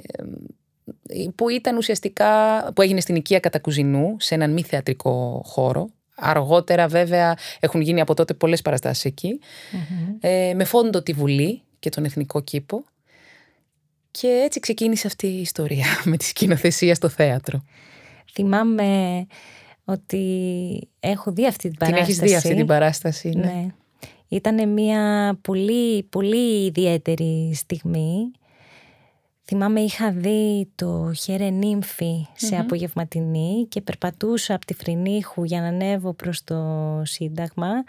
[1.36, 2.28] που ήταν ουσιαστικά,
[2.76, 5.90] που έγινε στην οικία Κατακουζινού σε έναν μη θεατρικό χώρο.
[6.16, 9.14] Αργότερα βέβαια έχουν γίνει από τότε πολλές παραστάσεις
[10.20, 12.84] ε, με φόντο τη Βουλή και τον Εθνικό Κήπο.
[14.12, 17.64] Και έτσι ξεκίνησε αυτή η ιστορία με τη σκηνοθεσία στο θέατρο.
[18.34, 19.28] Θυμάμαι
[19.90, 22.06] ότι έχω δει αυτή την παράσταση.
[22.06, 23.46] Την έχεις δει αυτή την παράσταση, ναι.
[23.46, 23.68] ναι.
[24.28, 28.32] Ήταν μια πολύ, πολύ ιδιαίτερη στιγμή.
[29.44, 35.68] Θυμάμαι είχα δει το χέρε νύμφη σε απογευματινή και περπατούσα από τη Φρυνίχου για να
[35.68, 37.84] ανέβω προς το Σύνταγμα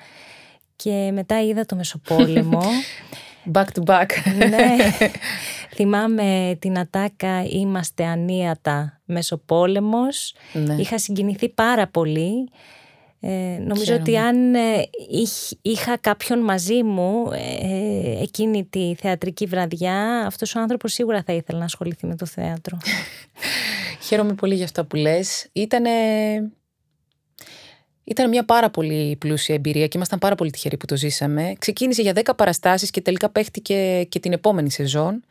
[0.76, 2.62] και μετά είδα το Μεσοπόλεμο.
[3.52, 4.06] Back to back.
[4.36, 4.76] ναι.
[5.74, 10.34] Θυμάμαι την ατάκα «Είμαστε ανίατα Μεσοπόλεμος».
[10.52, 10.74] Ναι.
[10.74, 12.48] Είχα συγκινηθεί πάρα πολύ.
[13.20, 14.88] Ε, νομίζω ότι αν ε,
[15.62, 21.58] είχα κάποιον μαζί μου ε, εκείνη τη θεατρική βραδιά, αυτός ο άνθρωπος σίγουρα θα ήθελε
[21.58, 22.78] να ασχοληθεί με το θέατρο.
[24.06, 25.48] Χαίρομαι πολύ για αυτά που λες.
[25.52, 25.90] Ήτανε
[28.08, 31.52] ήταν μια πάρα πολύ πλούσια εμπειρία και ήμασταν πάρα πολύ τυχεροί που το ζήσαμε.
[31.58, 35.24] Ξεκίνησε για 10 παραστάσεις και τελικά παίχτηκε και την επόμενη σεζόν.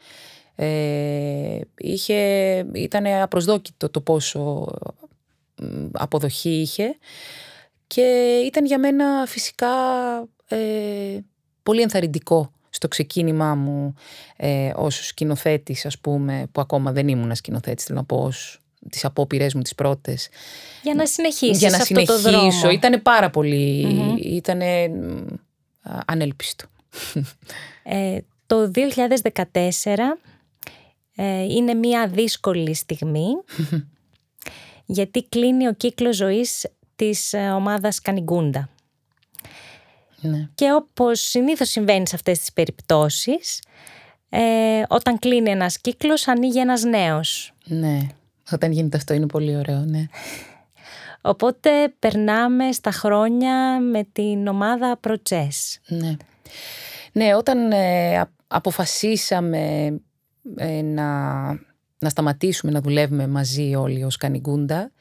[0.56, 2.16] Ε, είχε,
[2.74, 4.68] ήταν απροσδόκητο το πόσο
[5.92, 6.98] αποδοχή είχε
[7.88, 9.68] και ήταν για μένα φυσικά
[10.48, 10.58] ε,
[11.64, 13.94] πολύ ενθαρρυντικό στο ξεκίνημά μου
[14.36, 18.32] ε, ως σκηνοθέτης ας πούμε που ακόμα δεν ήμουν σκηνοθέτης θέλω να πω
[18.90, 20.30] τις απόπειρές μου τις πρώτες.
[20.84, 22.70] Για να συνεχίσεις Για να αυτό το δρόμο.
[22.72, 24.22] Ήτανε πάρα πολύ, mm-hmm.
[24.24, 24.92] ήτανε
[26.06, 26.66] ανέλπιστο.
[27.90, 29.44] Ε, το 2014
[31.16, 33.28] ε, είναι μια δύσκολη στιγμή
[34.86, 38.70] γιατί κλείνει ο κύκλος ζωής της ε, ομάδας Κανιγκούντα.
[40.22, 40.50] Ναι.
[40.56, 43.62] Και όπως συνήθως συμβαίνει σε αυτές τις περιπτώσεις,
[44.30, 47.54] ε, όταν κλείνει ένας κύκλος ανοίγει ένας νέος.
[47.66, 48.08] Ναι.
[48.52, 50.06] Όταν γίνεται αυτό είναι πολύ ωραίο, ναι.
[51.22, 55.80] Οπότε περνάμε στα χρόνια με την ομάδα Προτσές.
[55.88, 56.16] Ναι.
[57.12, 59.94] Ναι, όταν ε, αποφασίσαμε
[60.56, 61.46] ε, να,
[62.00, 64.92] να σταματήσουμε να δουλεύουμε μαζί όλοι ως Κανιγκούντα,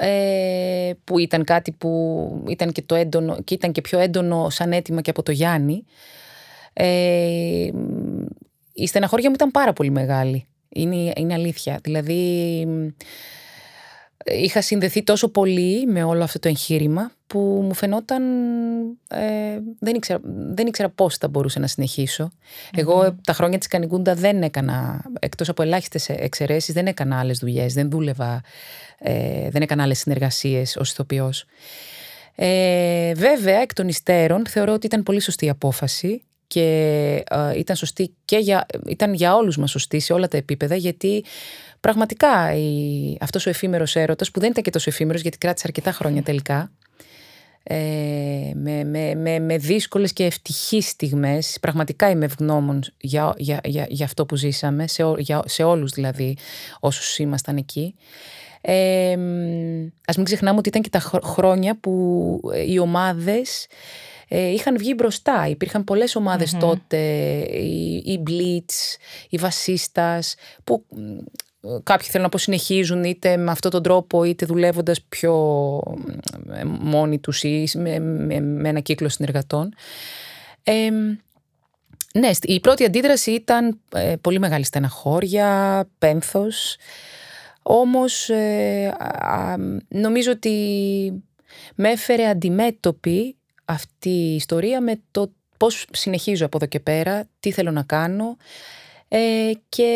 [0.00, 4.72] ε, που ήταν κάτι που ήταν και, το έντονο, και ήταν και πιο έντονο σαν
[4.72, 5.84] αίτημα και από το Γιάννη,
[6.72, 7.70] ε,
[8.72, 10.46] η στεναχώρια μου ήταν πάρα πολύ μεγάλη.
[10.68, 11.78] Είναι, είναι αλήθεια.
[11.82, 12.66] Δηλαδή,
[14.24, 18.22] είχα συνδεθεί τόσο πολύ με όλο αυτό το εγχείρημα που μου φαινόταν
[19.08, 22.30] ε, δεν, ήξερα, δεν ήξερα πώς θα μπορούσα να συνεχισω
[22.74, 27.74] Εγώ τα χρόνια της Κανικούντα δεν έκανα, εκτός από ελάχιστες εξαιρέσεις, δεν έκανα άλλες δουλειές,
[27.74, 28.40] δεν δούλευα,
[28.98, 31.44] ε, δεν έκανα άλλες συνεργασίες ως ηθοποιός.
[32.34, 36.64] Ε, βέβαια, εκ των υστέρων, θεωρώ ότι ήταν πολύ σωστή η απόφαση και
[37.30, 41.24] ε, ήταν σωστή και για, ήταν για όλους μας σωστή σε όλα τα επίπεδα γιατί
[41.80, 45.92] πραγματικά η, αυτός ο εφήμερος έρωτας που δεν ήταν και τόσο εφήμερος γιατί κράτησε αρκετά
[45.92, 46.70] χρόνια τελικά
[47.62, 53.86] ε, με, με, με, με δύσκολες και ευτυχείς στιγμές πραγματικά είμαι ευγνώμων για, για, για,
[53.88, 56.36] για αυτό που ζήσαμε σε, για, σε όλους δηλαδή
[56.80, 57.94] όσους ήμασταν εκεί.
[58.60, 59.16] Ε,
[60.06, 63.66] ας μην ξεχνάμε ότι ήταν και τα χρόνια που οι ομάδες
[64.28, 65.46] ε, είχαν βγει μπροστά.
[65.48, 66.16] Υπήρχαν πολλές
[66.60, 66.96] τότε,
[67.52, 68.96] η, η Blitz,
[69.28, 70.84] η Βασίστας, που
[71.82, 75.34] κάποιοι θέλω να πω συνεχίζουν είτε με αυτόν τον τρόπο είτε δουλεύοντας πιο
[76.80, 79.74] μόνοι τους ή με, με, ένα κύκλο συνεργατών.
[80.62, 80.90] Ε,
[82.18, 86.76] ναι, η πρώτη αντίδραση ήταν ε, πολύ μεγάλη στεναχώρια, πένθος.
[87.62, 88.96] Όμως ε,
[89.88, 91.22] νομίζω ότι
[91.74, 93.37] με έφερε αντιμέτωπη
[93.68, 98.36] αυτή η ιστορία με το πώς συνεχίζω από εδώ και πέρα, τι θέλω να κάνω
[99.08, 99.92] ε, και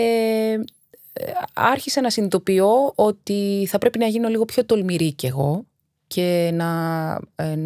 [1.12, 5.64] ε, άρχισα να συνειδητοποιώ ότι θα πρέπει να γίνω λίγο πιο τολμηρή κι εγώ
[6.06, 7.56] και να, ε,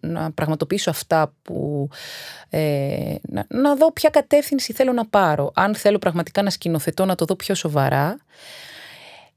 [0.00, 1.88] να πραγματοποιήσω αυτά που...
[2.50, 5.50] Ε, να, να δω ποια κατεύθυνση θέλω να πάρω.
[5.54, 8.16] Αν θέλω πραγματικά να σκηνοθετώ, να το δω πιο σοβαρά.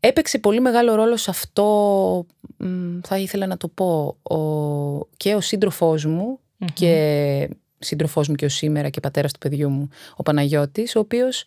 [0.07, 2.25] Έπαιξε πολύ μεγάλο ρόλο σε αυτό,
[3.01, 6.39] θα ήθελα να το πω, ο, και ο σύντροφός μου
[6.73, 11.45] και σύντροφός μου και ο σήμερα και πατέρας του παιδιού μου, ο Παναγιώτης, ο οποίος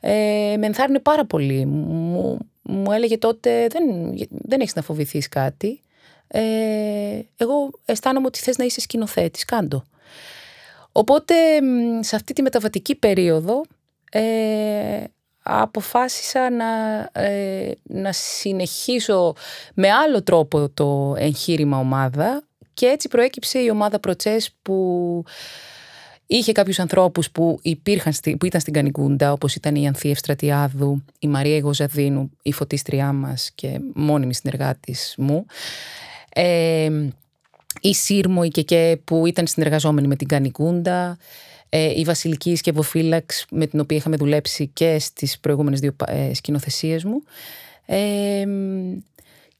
[0.00, 1.66] ε, με ενθάρρυνε πάρα πολύ.
[1.66, 3.82] Μου, μου έλεγε τότε δεν,
[4.28, 5.80] δεν έχεις να φοβηθείς κάτι.
[6.28, 6.40] Ε,
[7.36, 9.84] εγώ αισθάνομαι ότι θες να είσαι σκηνοθέτης, κάντο.
[10.92, 11.34] Οπότε
[12.00, 13.62] σε αυτή τη μεταβατική περίοδο
[14.10, 15.04] ε,
[15.50, 19.34] αποφάσισα να, ε, να συνεχίσω
[19.74, 22.42] με άλλο τρόπο το εγχείρημα ομάδα
[22.74, 25.24] και έτσι προέκυψε η ομάδα Προτσές που
[26.26, 31.28] είχε κάποιους ανθρώπους που, υπήρχαν, που ήταν στην Κανικούντα όπως ήταν η Ανθή Ευστρατιάδου, η
[31.28, 35.46] Μαρία Ιγοζαδίνου, η φωτίστριά μας και μόνιμη συνεργάτης μου.
[36.32, 36.90] Ε,
[37.80, 41.18] η Σύρμο, η Κεκέ που ήταν συνεργαζόμενη με την Κανικούντα,
[41.68, 47.04] ε, η Βασιλική Σκευοφύλαξ με την οποία είχαμε δουλέψει και στις προηγούμενες δύο ε, σκηνοθεσίες
[47.04, 47.22] μου.
[47.86, 48.44] Ε,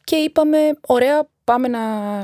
[0.04, 1.80] και είπαμε, ωραία, πάμε να,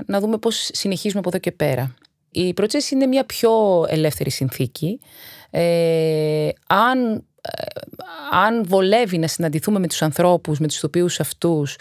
[0.07, 1.95] να δούμε πώς συνεχίζουμε από εδώ και πέρα.
[2.31, 5.01] Η προτσέση είναι μια πιο ελεύθερη συνθήκη.
[5.51, 7.25] Ε, αν
[8.31, 11.77] αν βολεύει να συναντηθούμε με τους ανθρώπους, με τους ηθοποιούς αυτούς,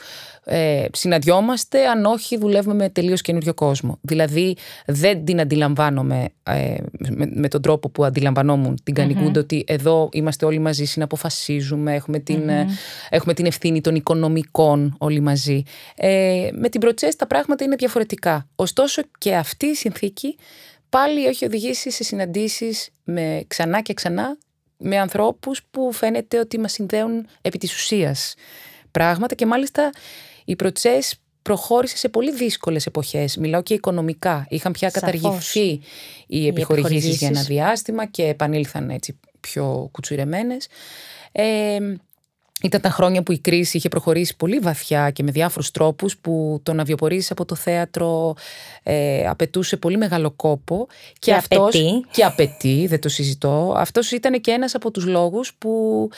[0.46, 3.98] ε, συναντιόμαστε, αν όχι δουλεύουμε με τελείως καινούριο κόσμο.
[4.02, 6.76] Δηλαδή δεν την αντιλαμβάνομαι ε,
[7.34, 12.50] με, τον τρόπο που αντιλαμβανόμουν την κανικουντα ότι εδώ είμαστε όλοι μαζί, συναποφασίζουμε, έχουμε την,
[12.50, 12.66] ε,
[13.10, 15.64] έχουμε την ευθύνη των οικονομικών όλοι μαζί.
[15.96, 18.48] Ε, με την προτσέστη τα πράγματα είναι διαφορετικά.
[18.56, 20.38] Ωστόσο και αυτή η συνθήκη
[20.90, 24.38] πάλι έχει οδηγήσει σε συναντήσεις με ξανά και ξανά
[24.78, 28.36] με ανθρώπους που φαίνεται ότι μας συνδέουν επί της ουσίας
[28.92, 29.90] πράγματα και μάλιστα
[30.46, 33.38] η Προτσές προχώρησε σε πολύ δύσκολες εποχές.
[33.38, 34.46] Μιλάω και οικονομικά.
[34.50, 35.82] Είχαν πια καταργηθεί
[36.28, 40.68] οι επιχορηγήσεις για ένα διάστημα και επανήλθαν έτσι πιο κουτσουρεμένες.
[41.32, 41.78] Ε,
[42.62, 46.60] ήταν τα χρόνια που η κρίση είχε προχωρήσει πολύ βαθιά και με διάφορους τρόπους που
[46.64, 48.36] το να βιοπορίσεις από το θέατρο
[48.84, 50.88] ε, απαιτούσε πολύ μεγάλο κόπο.
[50.90, 52.06] Και, και αυτός, απαιτεί.
[52.12, 53.74] Και απαιτεί, δεν το συζητώ.
[53.78, 56.10] Αυτός ήταν και ένας από τους λόγους που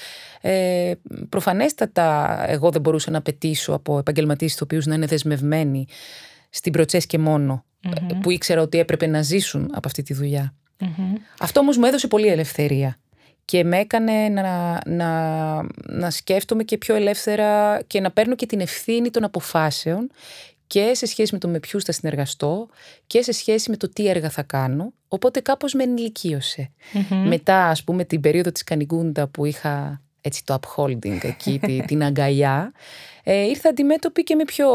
[0.42, 0.92] ε,
[1.30, 5.88] προφανέστατα εγώ δεν μπορούσα να απαιτήσω από επαγγελματίες ηθοποιούς να είναι δεσμευμένοι
[6.50, 7.64] στην προτσές και μονο
[8.22, 10.54] που ήξερα ότι έπρεπε να ζήσουν από αυτή τη δουλειά.
[11.40, 13.00] Αυτό όμως μου έδωσε πολύ ελευθερία
[13.46, 18.60] και με έκανε να, να, να σκέφτομαι και πιο ελεύθερα και να παίρνω και την
[18.60, 20.12] ευθύνη των αποφάσεων
[20.68, 22.68] και σε σχέση με το με ποιους θα συνεργαστώ
[23.08, 24.94] και σε σχέση με το τι έργα θα κάνω.
[25.08, 26.72] Οπότε κάπως με ενηλικίωσε.
[27.10, 32.72] Μετά ας πούμε την περίοδο της Κανιγκούντα που είχα έτσι το upholding εκεί, την αγκαλιά,
[33.24, 34.70] ε, ήρθα αντιμέτωπη και με, πιο,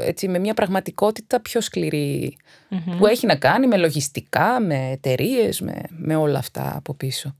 [0.00, 2.36] έτσι, με μια πραγματικότητα πιο σκληρη
[2.98, 7.34] που έχει να κάνει με λογιστικά, με εταιρείες, με, με όλα αυτά από πίσω.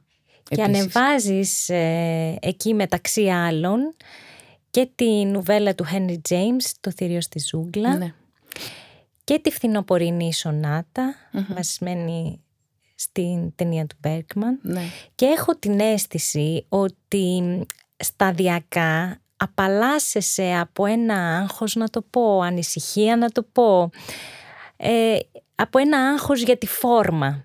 [0.55, 3.95] Και ανεβάζεις ε, εκεί μεταξύ άλλων
[4.71, 8.15] και τη νουβέλα του Henry James, το θηρίο στη ζούγκλα, ναι.
[9.25, 10.33] και τη φθινοπορεινή
[11.55, 12.41] βασισμένη
[12.95, 14.59] στην ταινία του Μπέρκμαν.
[14.63, 14.83] Ναι.
[15.15, 17.43] Και έχω την αίσθηση ότι
[17.97, 23.91] σταδιακά απαλλάσσεσαι από ένα άγχος, να το πω, ανησυχία να το πω,
[24.77, 25.19] ε,
[25.55, 27.45] από ένα άγχος για τη φόρμα.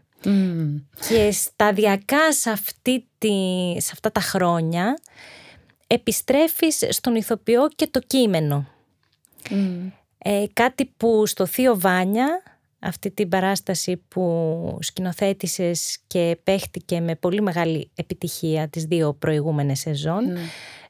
[1.07, 3.29] Και σταδιακά σε, αυτή τη,
[3.77, 4.97] σε αυτά τα χρόνια
[5.87, 8.67] επιστρέφεις στον ηθοποιό και το κείμενο.
[10.17, 12.43] Ε, κάτι που στο Θείο Βάνια,
[12.79, 20.31] αυτή την παράσταση που σκηνοθέτησες και παίχτηκε με πολύ μεγάλη επιτυχία τις δύο προηγούμενες σεζόν.
[20.31, 20.39] Ναι.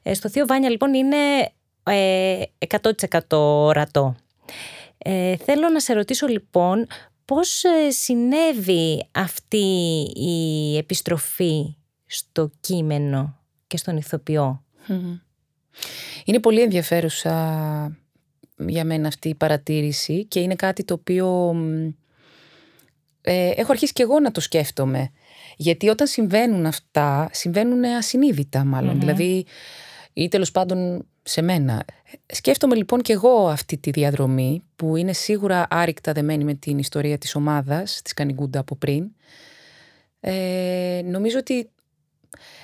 [0.02, 1.16] Ε, στο Θείο Βάνια λοιπόν είναι
[1.82, 2.42] ε,
[2.80, 4.16] 100% ορατό.
[4.98, 6.86] Ε, θέλω να σε ρωτήσω λοιπόν
[7.26, 9.66] Πώς ε, συνέβη αυτή
[10.14, 14.64] η επιστροφή στο κείμενο και στον ηθοποιό;
[16.24, 17.98] Είναι πολύ ενδιαφέρουσα
[18.56, 21.56] για μένα αυτή η παρατήρηση και είναι κάτι το οποίο
[23.20, 25.10] ε, έχω αρχίσει και εγώ να το σκέφτομαι.
[25.56, 29.46] Γιατί όταν συμβαίνουν αυτά, συμβαίνουν ασυνείδητα Δηλαδή
[30.12, 31.84] ή τέλος πάντων σε μένα.
[32.26, 37.18] Σκέφτομαι λοιπόν και εγώ αυτή τη διαδρομή που είναι σίγουρα άρρηκτα δεμένη με την ιστορία
[37.18, 39.10] της ομάδας, της Κανιγκούντα από πριν.
[40.20, 41.70] Ε, νομίζω ότι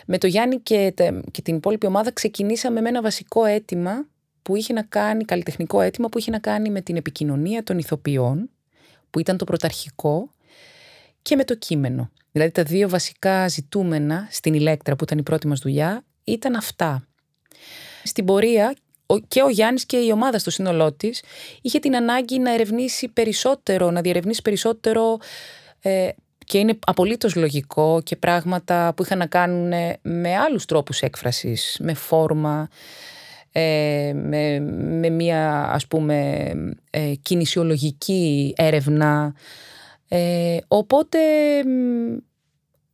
[0.06, 0.94] με το Γιάννη και,
[1.30, 4.06] και την υπόλοιπη ομάδα ξεκινήσαμε με ένα βασικό αίτημα
[4.42, 8.50] που είχε να κάνει, καλλιτεχνικό αίτημα που είχε να κάνει με την επικοινωνία των ηθοποιών
[9.10, 10.30] που ήταν το πρωταρχικό
[11.22, 12.10] και με το κείμενο.
[12.32, 17.06] Δηλαδή τα δύο βασικά ζητούμενα στην ηλέκτρα που ήταν η πρώτη μας δουλειά ήταν αυτά.
[18.02, 18.74] Στην πορεία
[19.28, 21.22] και ο Γιάννης και η ομάδα στο σύνολό της
[21.62, 25.18] είχε την ανάγκη να ερευνήσει περισσότερο, να διερευνήσει περισσότερο
[25.80, 26.08] ε,
[26.44, 29.72] και είναι απολύτως λογικό και πράγματα που είχαν να κάνουν
[30.02, 32.68] με άλλους τρόπους έκφρασης, με φόρμα,
[33.52, 34.60] ε, με,
[35.00, 36.50] με μια ας πούμε
[36.90, 39.34] ε, κινησιολογική έρευνα.
[40.08, 41.18] Ε, οπότε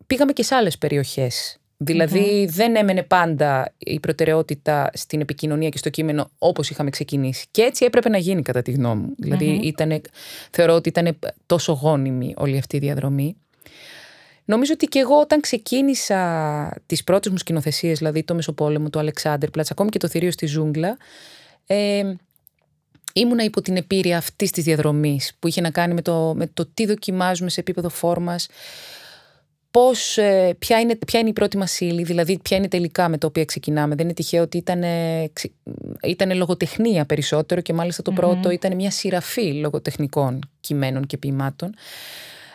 [0.07, 1.59] πήγαμε και σε άλλες περιοχές.
[1.79, 7.47] Δηλαδη δεν έμενε πάντα η προτεραιότητα στην επικοινωνία και στο κείμενο όπως είχαμε ξεκινήσει.
[7.51, 9.14] Και έτσι έπρεπε να γίνει κατά τη γνώμη μου.
[9.18, 10.01] δηλαδη
[10.51, 13.37] θεωρώ ότι ήταν τόσο γόνιμη όλη αυτή η διαδρομή.
[14.45, 19.47] Νομίζω ότι και εγώ όταν ξεκίνησα τις πρώτες μου σκηνοθεσίες, δηλαδή το Μεσοπόλεμο, το Αλεξάνδρ
[19.47, 20.97] Πλάτσα, ακόμη και το Θηρίο στη Ζούγκλα,
[21.66, 22.03] ε,
[23.12, 26.68] ήμουνα υπό την επίρρεια αυτής της διαδρομής που είχε να κάνει με το, με το
[26.74, 28.49] τι δοκιμάζουμε σε επίπεδο φόρμας,
[29.79, 33.18] πώς, ε, ποια, είναι, ποια είναι η πρώτη μας ύλη, δηλαδή ποια είναι τελικά με
[33.18, 33.95] το οποίο ξεκινάμε.
[33.95, 34.83] Δεν είναι τυχαίο ότι ήταν,
[36.03, 41.74] ήταν λογοτεχνία περισσότερο και μάλιστα το πρώτο ήταν μια σειραφή λογοτεχνικών κειμένων και ποιημάτων.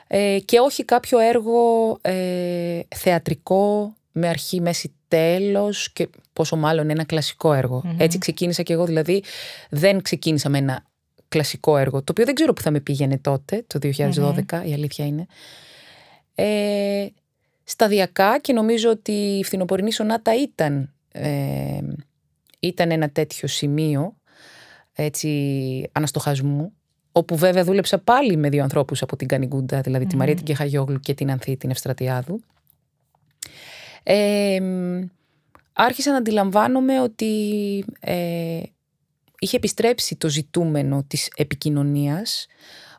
[0.08, 7.04] Ε, και όχι κάποιο έργο ε, θεατρικό με αρχή, μέση, τέλος και πόσο μάλλον ένα
[7.04, 7.54] κλασικό
[7.98, 9.24] Έτσι ξεκίνησα και εγώ, δηλαδή
[9.70, 10.86] δεν ξεκίνησα με ένα
[11.28, 13.94] κλασικό έργο, το οποίο δεν ξέρω που θα με πήγαινε τότε, το 2012,
[14.66, 15.26] η αλήθεια είναι.
[16.36, 17.08] Ε,
[17.64, 21.80] σταδιακά και νομίζω ότι η φθινοπορεινή σονάτα ήταν, ε,
[22.60, 24.16] ήταν ένα τέτοιο σημείο
[24.94, 26.74] έτσι, αναστοχασμού
[27.12, 31.00] όπου βέβαια δούλεψα πάλι με δύο ανθρώπους από την Κανιγκούντα, δηλαδή τη Μαρία την Κεχαγιόγλου
[31.00, 32.40] και την Ανθή την Ευστρατιάδου.
[34.04, 34.60] Ε,
[35.74, 38.62] άρχισα να αντιλαμβάνομαι ότι ε,
[39.40, 42.48] είχε επιστρέψει το ζητούμενο της επικοινωνίας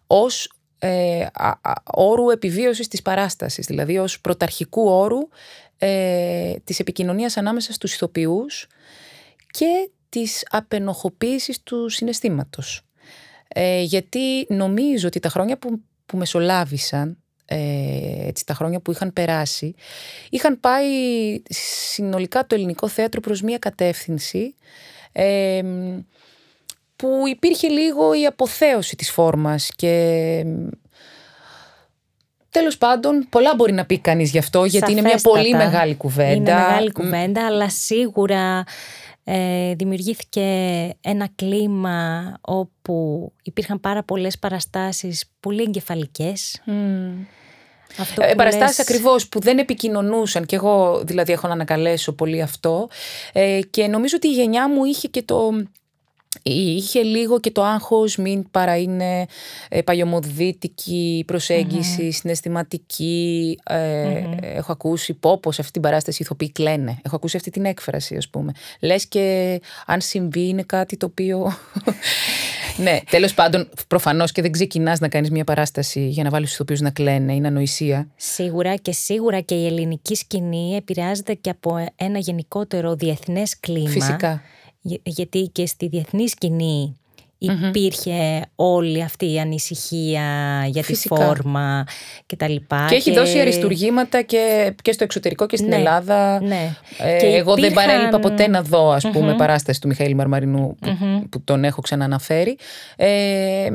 [0.06, 0.53] ως
[0.84, 1.26] ε,
[1.84, 5.28] όρου επιβίωσης της παράστασης, δηλαδή ως πρωταρχικού όρου
[5.78, 8.66] ε, της επικοινωνίας ανάμεσα στους ηθοποιούς
[9.50, 12.82] και της απενοχοποίησης του συναισθήματος.
[13.48, 19.12] Ε, γιατί νομίζω ότι τα χρόνια που, που μεσολάβησαν, ε, έτσι, τα χρόνια που είχαν
[19.12, 19.74] περάσει,
[20.30, 20.88] είχαν πάει
[21.48, 24.54] συνολικά το ελληνικό θέατρο προς μία κατεύθυνση
[25.12, 25.62] ε,
[26.96, 30.44] που υπήρχε λίγο η αποθέωση της φόρμας και
[32.50, 36.32] Τέλος πάντων, πολλά μπορεί να πει κανείς γι' αυτό, γιατί είναι μια πολύ μεγάλη κουβέντα.
[36.32, 38.64] Είναι μεγάλη κουβέντα, αλλά σίγουρα
[39.24, 40.40] ε, δημιουργήθηκε
[41.00, 46.62] ένα κλίμα όπου υπήρχαν πάρα πολλές παραστάσεις πολύ εγκεφαλικές.
[46.66, 47.26] Mm.
[47.98, 52.88] Αυτό ε, παραστάσεις ακριβώς που δεν επικοινωνούσαν και εγώ δηλαδή έχω να ανακαλέσω πολύ αυτό
[53.32, 55.64] ε, και νομίζω ότι η γενιά μου είχε και το
[56.42, 59.26] Είχε λίγο και το άγχος μην παρά είναι
[59.68, 63.58] ε, παλιωμοδίτικη προσέγγιση, συναισθηματική.
[63.64, 66.98] Ε, Έχω ακούσει πω σε αυτή την παράσταση οι ηθοποιοί κλαίνε.
[67.02, 68.52] Έχω ακούσει αυτή την έκφραση ας πούμε.
[68.80, 71.52] Λες και αν συμβεί είναι κάτι το οποίο...
[72.84, 76.54] ναι, τέλος πάντων προφανώς και δεν ξεκινάς να κάνεις μια παράσταση για να βάλεις τους
[76.54, 78.08] ηθοποιούς να κλαίνε, είναι ανοησία.
[78.16, 83.88] Σίγουρα και σίγουρα και η ελληνική σκηνή επηρεάζεται και από ένα γενικότερο διεθνές κλίμα.
[83.88, 84.42] Φυσικά
[85.04, 86.96] γιατί και στη διεθνή σκηνή
[87.44, 90.22] υπήρχε όλη αυτή η ανησυχία
[90.66, 91.86] για τη φόρμα
[92.26, 92.86] και τα λοιπά.
[92.88, 96.40] Και έχει δώσει αριστουργήματα και, και στο εξωτερικό και στην ναι, Ελλάδα.
[96.42, 96.76] Ναι.
[96.98, 100.76] Ε, και εγώ δεν παρέλειπα ποτέ να δω ας πούμε παράσταση του Μιχαήλ Μαρμαρινού
[101.30, 102.58] που, τον έχω ξαναναφέρει
[102.96, 103.68] ε,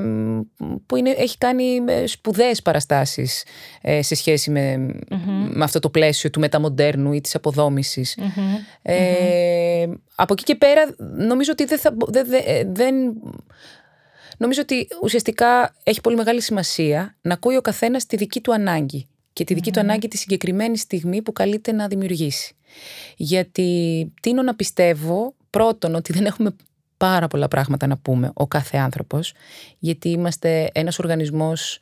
[0.86, 3.44] που είναι, έχει κάνει ε, σπουδαίες παραστάσεις
[3.82, 4.78] ε, σε σχέση με,
[5.50, 8.18] με αυτό το πλαίσιο του μεταμοντέρνου ή της αποδόμησης.
[8.82, 10.82] Ε, από εκεί και πέρα
[11.18, 11.94] νομίζω ότι δεν, θα,
[12.66, 12.96] δεν,
[14.40, 19.08] Νομίζω ότι ουσιαστικά έχει πολύ μεγάλη σημασία να ακούει ο καθένας τη δική του ανάγκη
[19.34, 22.56] και τη δικη του ανάγκη τη συγκεκριμένη στιγμή που καλείται να δημιουργήσει.
[23.16, 26.56] Γιατί τίνω να πιστεύω πρώτον ότι δεν έχουμε
[26.98, 29.34] πάρα πολλά πράγματα να πούμε ο κάθε άνθρωπος
[29.80, 31.80] γιατί είμαστε ένας οργανισμός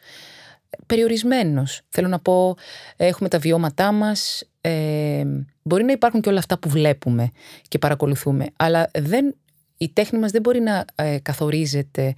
[0.85, 1.81] περιορισμένος.
[1.89, 2.55] Θέλω να πω,
[2.97, 5.23] έχουμε τα βιώματά μας, ε,
[5.61, 7.31] μπορεί να υπάρχουν και όλα αυτά που βλέπουμε
[7.67, 9.35] και παρακολουθούμε, αλλά δεν,
[9.77, 12.13] η τέχνη μας δεν μπορεί να ε, καθορίζεται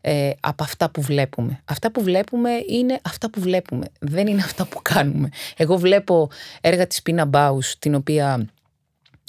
[0.00, 1.62] ε, από αυτά που βλέπουμε.
[1.64, 5.28] Αυτά που βλέπουμε είναι αυτά που βλέπουμε, δεν είναι αυτά που κάνουμε.
[5.56, 8.48] Εγώ βλέπω έργα της Πίνα Μπάους, την οποία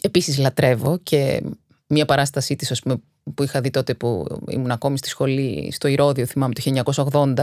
[0.01, 1.43] επίσης λατρεύω και
[1.88, 3.01] μια παράστασή της, ας πούμε,
[3.33, 7.33] που είχα δει τότε που ήμουν ακόμη στη σχολή στο Ηρώδιο, θυμάμαι το 1980,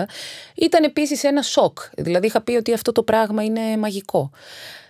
[0.55, 1.79] ήταν επίσης ένα σοκ.
[1.97, 4.31] Δηλαδή είχα πει ότι αυτό το πράγμα είναι μαγικό.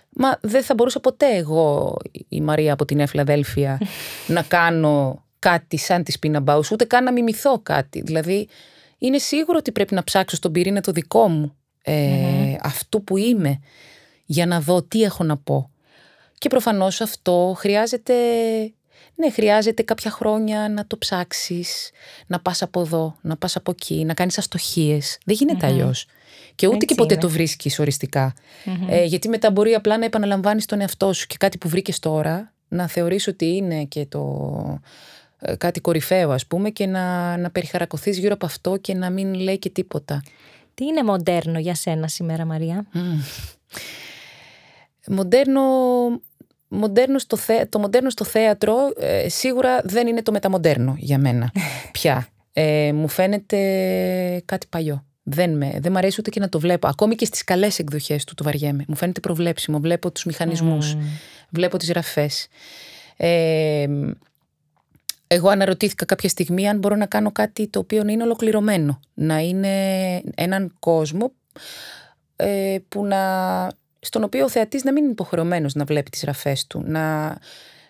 [0.09, 1.97] Μα δεν θα μπορούσα ποτέ εγώ,
[2.27, 3.81] η Μαρία από την Εφλαδέλφια,
[4.27, 8.01] να κάνω κάτι σαν της Σπίνα Μπάους, ούτε καν να μιμηθώ κάτι.
[8.01, 8.47] Δηλαδή
[8.97, 13.59] είναι σίγουρο ότι πρέπει να ψάξω στον πυρήνα το δικό μου, ε, αυτού που είμαι,
[14.25, 15.69] για να δω τι έχω να πω.
[16.37, 18.13] Και προφανώς αυτό χρειάζεται,
[19.15, 21.91] ναι, χρειάζεται κάποια χρόνια να το ψάξεις,
[22.27, 25.17] να πας από εδώ, να πας από εκεί, να κάνεις αστοχίες.
[25.25, 26.05] Δεν γίνεται αλλιώς.
[26.55, 27.79] Και ούτε και ποτέ το βρίσκεις
[28.89, 32.53] Ε, γιατί μετά μπορεί απλά να επαναλαμβάνεις τον εαυτό σου και κάτι που βρήκες τώρα,
[32.67, 34.21] να θεωρείς ότι είναι και το
[34.69, 34.79] ε,
[35.57, 39.59] κάτι κορυφαίο ας πούμε και να, να περιχαρακωθείς γύρω από αυτό και να μην λέει
[39.59, 40.23] και τίποτα.
[40.73, 42.85] Τι είναι μοντέρνο για σένα σήμερα Μαρία;
[45.07, 45.61] Μοντέρνο,
[46.67, 47.37] μοντέρνο στο
[47.69, 51.51] το μοντέρνο στο θέατρο ε, σίγουρα δεν είναι το μεταμοντέρνο για μένα
[51.91, 52.27] πια.
[52.53, 53.57] Ε, μου φαίνεται
[54.45, 55.05] κάτι παλιό.
[55.23, 56.87] Δεν, με, δεν μ' αρέσει ούτε και να το βλέπω.
[56.87, 58.85] Ακόμη και στις καλές εκδοχές του το βαριέμαι.
[58.87, 59.79] Μου φαίνεται προβλέψιμο.
[59.79, 60.97] Βλέπω τους μηχανισμούς.
[61.49, 62.47] Βλέπω τις γραφές.
[63.17, 63.85] Ε,
[65.33, 68.99] εγώ αναρωτήθηκα κάποια στιγμή αν μπορώ να κάνω κάτι το οποίο να είναι ολοκληρωμένο.
[69.13, 69.77] Να είναι
[70.35, 71.31] έναν κόσμο
[72.35, 73.21] ε, που να,
[73.99, 76.83] στον οποίο ο θεατής να μην είναι υποχρεωμένος να βλέπει τις γραφές του.
[76.85, 77.37] Να,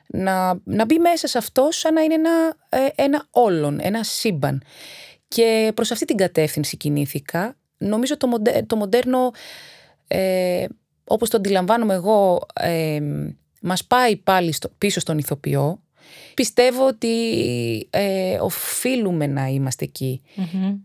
[0.08, 4.64] να, να μπει μέσα σε αυτό σαν να είναι ένα, ε, ένα όλον, ένα σύμπαν.
[5.28, 7.56] Και προς αυτή την κατεύθυνση κινήθηκα.
[7.78, 9.32] Νομίζω το, το μοντέρνο,
[10.08, 10.66] ε,
[11.04, 13.00] όπως το αντιλαμβάνομαι εγώ, ε,
[13.62, 15.83] μας πάει πάλι στο, πίσω στον ηθοποιό.
[16.34, 17.10] Πιστεύω ότι
[17.90, 19.86] ε, οφείλουμε να είμαστε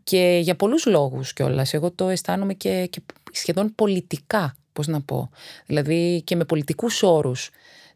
[0.05, 1.75] Και για πολλούς λόγους κιόλας.
[1.75, 3.01] Εγώ το αισθάνομαι και, και
[3.33, 5.31] σχεδόν πολιτικά, πώς να πω.
[5.67, 7.51] Δηλαδή και με πολιτικούς όρους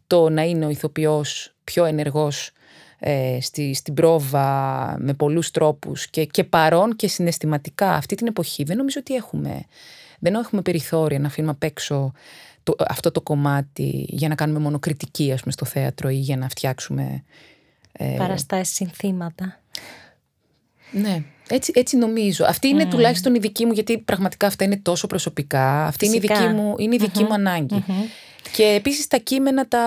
[0.07, 2.51] το να είναι ο ηθοποιός πιο ενεργός
[2.99, 8.65] ε, στη, στην πρόβα με πολλούς τρόπους και, και παρόν και συναισθηματικά αυτή την εποχή
[8.65, 9.65] δεν νομίζω ότι έχουμε,
[10.19, 12.13] δεν έχουμε περιθώρια να αφήνουμε απ' έξω
[12.63, 16.37] το, αυτό το κομμάτι για να κάνουμε μόνο κριτική ας πούμε, στο θέατρο ή για
[16.37, 17.25] να φτιάξουμε...
[17.93, 18.15] Ε...
[18.19, 19.61] Παραστάσεις συνθήματα.
[20.91, 22.45] Ναι, έτσι, έτσι νομίζω.
[22.45, 22.91] Αυτή είναι mm.
[22.91, 25.87] τουλάχιστον η δική μου, γιατί πραγματικά αυτά είναι τόσο προσωπικά.
[25.87, 27.85] Αυτή είναι η δική μου, είναι η δικη μου αναγκη
[28.53, 29.81] Και επίσης τα κείμενα τα,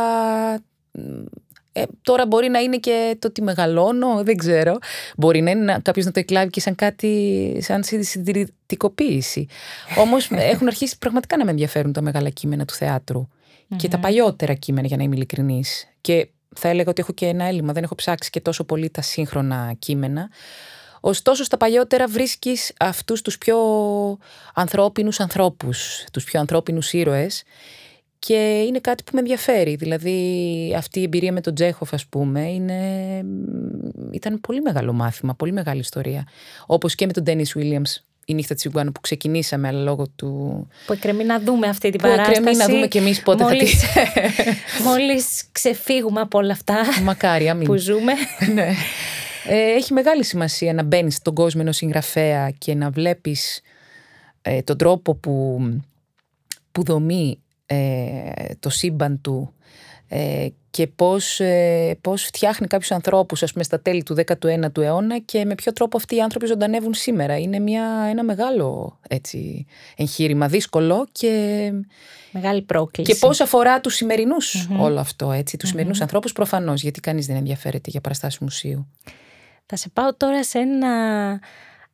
[1.78, 4.78] ε, τώρα μπορεί να είναι και το ότι μεγαλώνω, δεν ξέρω.
[5.18, 9.48] Μπορεί να είναι κάποιος να το εκλάβει και σαν κάτι, σαν συντηρητικοποίηση.
[9.98, 13.28] Όμως έχουν αρχίσει πραγματικά να με ενδιαφέρουν τα μεγάλα κείμενα του θεατρου
[13.76, 15.88] και τα παλιότερα κείμενα, για να είμαι ειλικρινής.
[16.02, 17.74] Και θα έλεγα ότι έχω και ένα έλλειμμα.
[17.74, 20.30] Δεν έχω ψάξει και τόσο πολύ τα σύγχρονα κείμενα.
[21.00, 23.58] Ωστόσο, στα παλιότερα βρίσκεις αυτούς τους πιο
[24.54, 27.44] ανθρώπινους ανθρώπους, τους πιο ανθρώπινους ήρωες
[28.26, 29.76] και είναι κάτι που με ενδιαφέρει.
[29.76, 32.80] Δηλαδή αυτή η εμπειρία με τον Τζέχοφ ας πούμε είναι...
[34.12, 36.28] ήταν πολύ μεγάλο μάθημα, πολύ μεγάλη ιστορία.
[36.66, 40.68] Όπως και με τον Ντένις Βίλιαμς η νύχτα της Ιγκουάνου που ξεκινήσαμε αλλά λόγω του...
[40.86, 42.32] Που εκκρεμεί να δούμε αυτή την παράσταση.
[42.32, 44.84] Που εκκρεμεί να δούμε και εμείς πότε μόλις, θα τη...
[44.88, 47.68] μόλις ξεφύγουμε από όλα αυτά Μακάρι, αμήν.
[47.68, 48.14] που ζούμε.
[48.54, 48.74] ναι.
[49.48, 53.62] ε, έχει μεγάλη σημασία να μπαίνεις στον κόσμο ενός συγγραφέα και να βλέπεις
[54.42, 55.60] ε, τον τρόπο που,
[56.72, 57.45] που δομεί ε,
[58.60, 59.54] το σύμπαν του
[60.08, 65.20] ε, και πώς, ε, πώς φτιάχνει κάποιους ανθρώπους ας πούμε στα τέλη του 19ου αιώνα
[65.20, 67.38] και με ποιο τρόπο αυτοί οι άνθρωποι ζωντανεύουν σήμερα.
[67.38, 71.72] Είναι μια, ένα μεγάλο έτσι, εγχείρημα, δύσκολο και...
[72.32, 73.12] Μεγάλη πρόκληση.
[73.12, 77.26] Και πώς αφορά τους σημερινους όλο αυτό, έτσι, τους mm σημερινούς ανθρώπους προφανώς, γιατί κανείς
[77.26, 78.88] δεν ενδιαφέρεται για παραστάσεις μουσείου.
[79.66, 80.90] Θα σε πάω τώρα σε ένα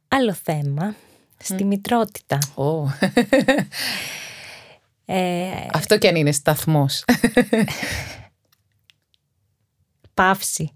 [0.07, 0.95] άλλο θέμα,
[1.37, 2.39] στη μητρότητα.
[2.55, 2.83] Oh.
[5.13, 7.05] Ε, Αυτό κι αν είναι σταθμός.
[10.13, 10.71] Παύση.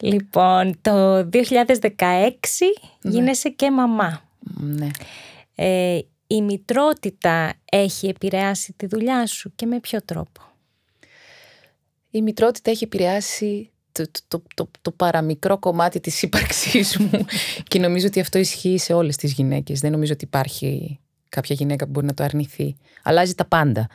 [0.00, 1.50] λοιπόν, το 2016
[1.98, 3.10] ναι.
[3.10, 4.22] γίνεσαι και μαμά.
[4.56, 4.88] Ναι.
[5.54, 10.42] Ε, η μητρότητα έχει επηρεάσει τη δουλειά σου και με ποιο τρόπο;
[12.10, 17.10] Η μητρότητα έχει επηρεάσει το, το, το, το παραμικρό κομμάτι της ύπαρξής μου
[17.68, 19.80] και νομίζω ότι αυτό ισχύει σε όλες τις γυναίκες.
[19.80, 22.76] Δεν νομίζω ότι υπάρχει κάποια γυναίκα που μπορεί να το αρνηθεί.
[23.02, 23.86] Αλλάζει τα πάντα.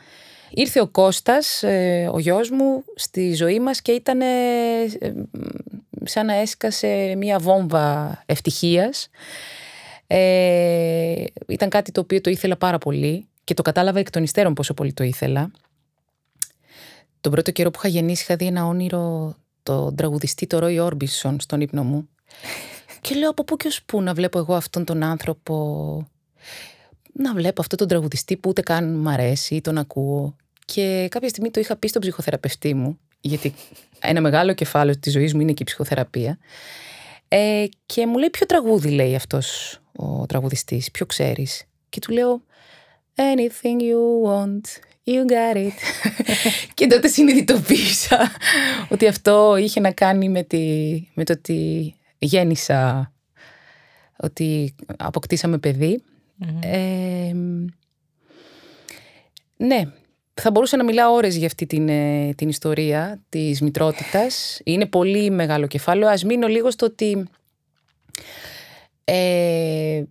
[0.50, 4.26] Ήρθε ο Κώστας, ε, ο γιος μου, στη ζωή μας και ήταν ε,
[6.04, 9.08] σαν να έσκασε μία βόμβα ευτυχίας.
[10.06, 14.54] Ε, ήταν κάτι το οποίο το ήθελα πάρα πολύ και το κατάλαβα εκ των υστέρων
[14.54, 15.50] πόσο πολύ το ήθελα.
[17.20, 21.40] Τον πρώτο καιρό που είχα γεννήσει είχα δει ένα όνειρο τον τραγουδιστή το Ρόι Όρμπισον
[21.40, 22.08] στον ύπνο μου.
[23.00, 25.54] Και λέω από πού και ως πού να βλέπω εγώ αυτόν τον άνθρωπο;
[27.16, 30.36] Να βλέπω αυτό τον τραγουδιστή που ούτε καν μ' αρέσει ή τον ακούω.
[30.64, 33.54] Και κάποια στιγμή το είχα πει στον ψυχοθεραπευτή μου, γιατί
[34.00, 36.38] ένα μεγάλο κεφάλαιο της ζωής μου είναι και η ψυχοθεραπεία.
[37.28, 42.42] Ε, και μου λέει ποιο τραγούδι λέει αυτός ο τραγουδιστής, ποιο ξέρεις; Και του λέω
[43.14, 44.60] anything you want,
[45.04, 45.72] you got it.
[46.74, 48.30] και τότε συνειδητοποίησα
[48.88, 50.60] ότι αυτό είχε να κάνει με, τη,
[51.14, 53.12] με το ότι γέννησα
[54.16, 56.02] ότι αποκτήσαμε παιδί.
[56.60, 57.32] Ε,
[59.56, 59.82] ναι,
[60.34, 64.60] θα μπορούσα να μιλάω ώρες για αυτή την, ε, την ιστορία της μητρότητας.
[64.64, 66.08] Είναι πολύ μεγάλο κεφάλαιο.
[66.08, 67.28] Ας μείνω λίγο στο ότι
[69.04, 70.02] ε,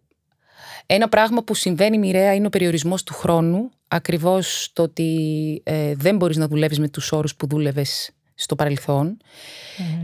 [0.85, 3.71] ένα πράγμα που συμβαίνει μοιραία είναι ο περιορισμός του χρόνου.
[3.87, 9.17] Ακριβώς το ότι ε, δεν μπορείς να δουλεύεις με τους όρους που δούλευες στο παρελθον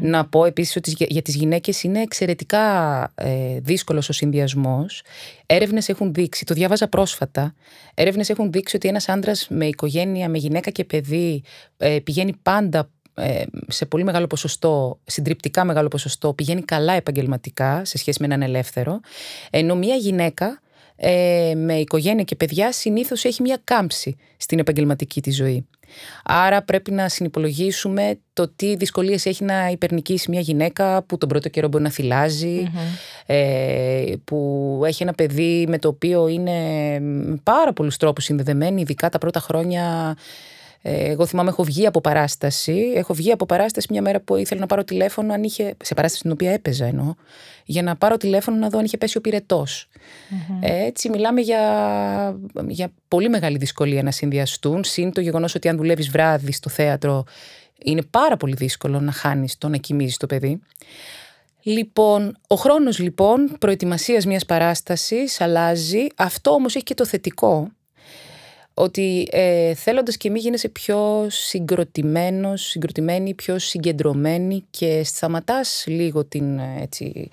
[0.01, 2.63] Να πω επίσης ότι για τις γυναίκες είναι εξαιρετικά
[3.15, 5.03] ε, δύσκολος ο συνδυασμός.
[5.45, 7.53] Έρευνες έχουν δείξει, το διάβαζα πρόσφατα,
[7.93, 11.43] έρευνες έχουν δείξει ότι ένας άντρας με οικογένεια, με γυναίκα και παιδί
[11.77, 17.97] ε, πηγαίνει πάντα ε, σε πολύ μεγάλο ποσοστό, συντριπτικά μεγάλο ποσοστό, πηγαίνει καλά επαγγελματικά σε
[17.97, 18.99] σχέση με έναν ελεύθερο,
[19.49, 20.61] ενώ μια γυναίκα
[20.95, 25.67] ε, με οικογένεια και παιδιά συνήθως έχει μια κάμψη στην επαγγελματική της ζωή.
[26.23, 31.49] Άρα πρέπει να συνυπολογίσουμε το τι δυσκολίες έχει να υπερνικήσει μια γυναίκα που τον πρώτο
[31.49, 32.71] καιρό μπορεί να θυλαζει
[33.25, 36.59] ε, που έχει ένα παιδί με το οποίο είναι
[37.43, 42.91] πάρα πολλούς τρόπους συνδεδεμένη, ειδικά τα πρώτα χρόνια ε, εγώ θυμάμαι, έχω βγει από παράσταση.
[42.95, 45.75] Έχω βγει από παράσταση μια μέρα που ήθελα να πάρω τηλέφωνο, αν είχε.
[45.83, 47.13] σε παράσταση την οποία έπαιζα εννοώ,
[47.65, 49.65] για να πάρω τηλέφωνο να δω αν είχε πέσει ο πυρετο
[50.59, 54.83] ε, έτσι, μιλάμε για, για πολύ μεγάλη δυσκολία να συνδυαστούν.
[54.83, 57.23] Συν το γεγονός ότι αν δουλεύεις βράδυ στο θέατρο,
[57.83, 60.59] είναι πάρα πολύ δύσκολο να χάνεις το να κοιμίζεις το παιδί.
[61.61, 66.07] Λοιπόν, ο χρόνος λοιπόν προετοιμασίας μιας παράστασης αλλάζει.
[66.15, 67.69] Αυτό όμως έχει και το θετικό
[68.79, 76.59] ότι ε, θέλοντας και μη γίνεσαι πιο συγκροτημένος, συγκροτημένη, πιο συγκεντρωμένη και σταματάς λίγο την
[76.59, 77.29] έτσι,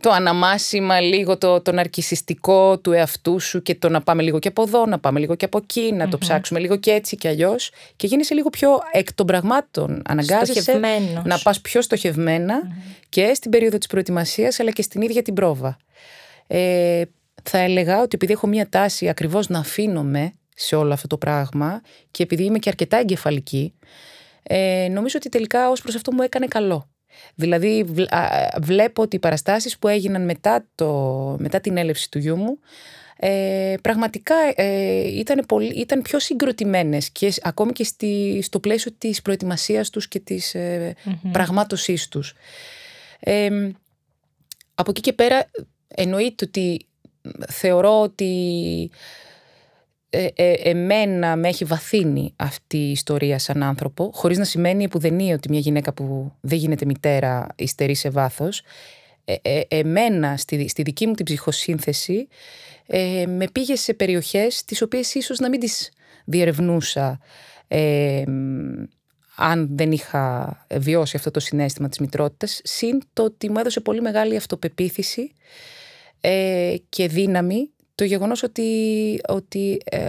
[0.00, 4.48] το αναμάσιμα, λίγο το, το ναρκισιστικό του εαυτού σου και το να πάμε λίγο και
[4.48, 7.28] από εδώ, να πάμε λίγο και από εκεί, να το ψάξουμε λίγο και έτσι και
[7.28, 7.70] αλλιώς.
[7.96, 10.02] Και γίνεσαι λίγο πιο εκ των πραγμάτων.
[10.04, 10.80] Αναγκάζεσαι
[11.24, 12.54] να πας πιο στοχευμενα
[13.08, 15.76] και στην περίοδο της προετοιμασίας αλλά και στην ίδια την πρόβα.
[16.46, 17.02] Ε,
[17.42, 20.32] θα έλεγα ότι επειδή έχω μία τάση ακριβώς να αφήνομαι
[20.62, 23.74] σε όλο αυτό το πράγμα και επειδή είμαι και αρκετά εγκεφαλική,
[24.42, 26.90] ε, νομίζω ότι τελικά ως προς αυτό μου έκανε καλό.
[27.34, 27.84] Δηλαδή
[28.62, 30.90] βλέπω ότι οι παραστάσεις που έγιναν μετά, το,
[31.38, 32.58] μετά την έλευση του γιού μου
[33.24, 39.22] ε, πραγματικά ε, ήταν, πολύ, ήταν πιο συγκροτημένες και ακόμη και στη, στο πλαίσιο της
[39.22, 40.94] προετοιμασίας τους και της ε,
[41.32, 42.34] πραγμάτωσής τους.
[43.20, 43.70] Ε,
[44.74, 45.50] από εκεί και πέρα
[45.88, 46.86] εννοείται ότι
[47.48, 48.90] θεωρώ ότι
[50.14, 55.32] ε, ε, εμένα με έχει βαθύνει αυτή η ιστορία σαν άνθρωπο, χωρίς να σημαίνει επουδενή
[55.32, 58.62] ότι μια γυναίκα που δεν γίνεται μητέρα υστερεί σε βάθος.
[59.24, 62.28] Ε, ε εμένα, στη, στη δική μου την ψυχοσύνθεση,
[62.86, 65.90] ε, με πήγε σε περιοχές τις οποίες ίσως να μην τις
[66.24, 67.20] διερευνούσα
[69.36, 74.00] αν δεν είχα βιώσει αυτό το συνέστημα της μητρότητας, συν το ότι μου έδωσε πολύ
[74.00, 75.32] μεγάλη αυτοπεποίθηση
[76.88, 80.08] και δύναμη το γεγονός ότι, ότι, ε,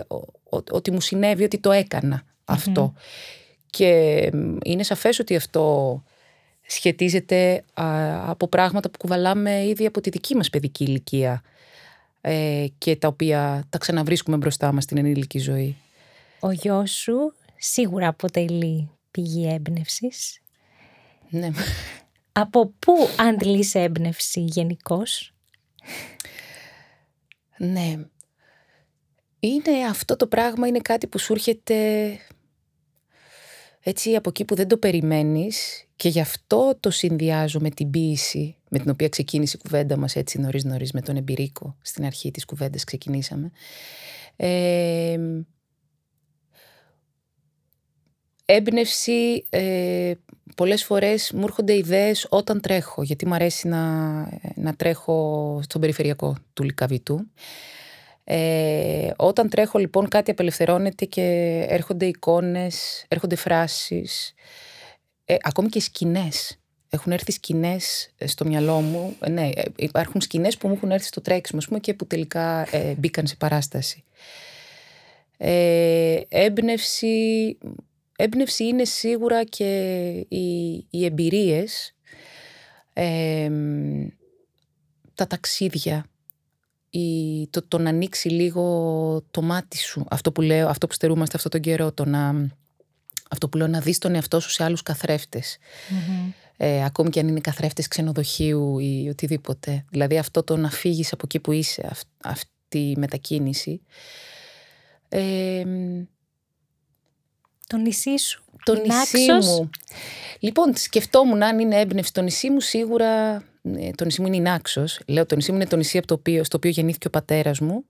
[0.72, 2.24] ότι μου συνέβη, ότι το έκανα
[3.70, 4.30] Και
[4.64, 6.04] είναι σαφές ότι αυτό
[6.68, 7.64] σχετίζεται
[8.26, 11.42] από πράγματα που κουβαλάμε ήδη από τη δική μας παιδική ηλικία
[12.22, 15.76] ε, και τα οποία τα ξαναβρίσκουμε μπροστά μας στην ενήλικη ζωή.
[16.40, 20.42] Ο γιος σου σίγουρα αποτελεί πηγή έμπνευσης.
[21.30, 21.50] Ναι.
[22.32, 25.34] Από πού αντλείς έμπνευση γενικώς;
[27.64, 27.98] Ναι.
[29.40, 32.18] Είναι αυτό το πράγμα, είναι κάτι που σου έρχεται
[33.80, 38.56] έτσι από εκεί που δεν το περιμένεις και γι' αυτό το συνδυάζω με την ποίηση
[38.70, 42.32] με την οποία ξεκίνησε η κουβέντα μας έτσι νωρίς νωρίς με τον Εμπειρίκο στην αρχή
[42.32, 43.52] της κουβέντας ξεκινήσαμε.
[44.36, 45.20] Ε,
[48.46, 50.14] έμπνευση, ε,
[50.56, 53.82] πολλές φορές μου έρχονται ιδέες όταν τρέχω, γιατί μου αρέσει να,
[54.56, 57.28] να τρέχω στον περιφερειακό του Λικαβητού.
[58.24, 61.22] Ε, όταν τρέχω λοιπόν κάτι απελευθερώνεται και
[61.70, 64.34] έρχονται εικόνες, έρχονται φράσεις,
[65.26, 66.58] ε, ακόμη και σκηνές.
[66.90, 69.16] Έχουν έρθει σκηνές στο μυαλό μου.
[69.20, 72.68] Ε, ναι, ε, υπάρχουν σκηνές που μου έχουν έρθει στο τρέξιμο πούμε, και που τελικά
[72.76, 74.04] ε, μπήκαν σε παράσταση.
[75.38, 77.58] Ε, έμπνευση
[78.24, 81.96] έμπνευση είναι σίγουρα και οι, οι εμπειρίες,
[85.14, 86.06] τα ταξίδια,
[86.90, 88.64] η, το, το να ανοίξει λίγο
[89.32, 92.50] το μάτι σου, αυτό που λέω, αυτό που στερούμαστε αυτόν τον καιρό, το να,
[93.30, 94.82] αυτό που λέω να δεις τον εαυτό σου σε άλλους
[96.58, 99.86] Ε, ακόμη και αν είναι καθρέφτες ξενοδοχείου ή οτιδήποτε.
[99.90, 101.92] Δηλαδή αυτό το να φύγεις από εκεί που είσαι,
[102.24, 103.82] αυτή η μετακίνηση.
[105.10, 105.64] Ε,
[107.74, 108.44] το νησί σου.
[108.64, 109.70] Το νησί μου.
[110.40, 114.40] Λοιπόν, σκεφτόμουν αν είναι έμπνευση το νησί μου, σίγουρα ε, το νησί μου είναι η
[114.40, 115.00] Νάξος.
[115.08, 117.60] Λέω το νησί μου είναι το νησί από το οποίο, στο οποίο γεννήθηκε ο πατέρας
[117.60, 117.86] μου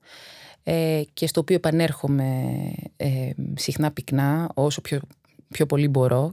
[0.63, 2.43] ε, και στο οποίο επανέρχομαι
[2.97, 4.99] ε, συχνά πυκνά όσο πιο,
[5.47, 6.31] πιο πολύ μπορώ.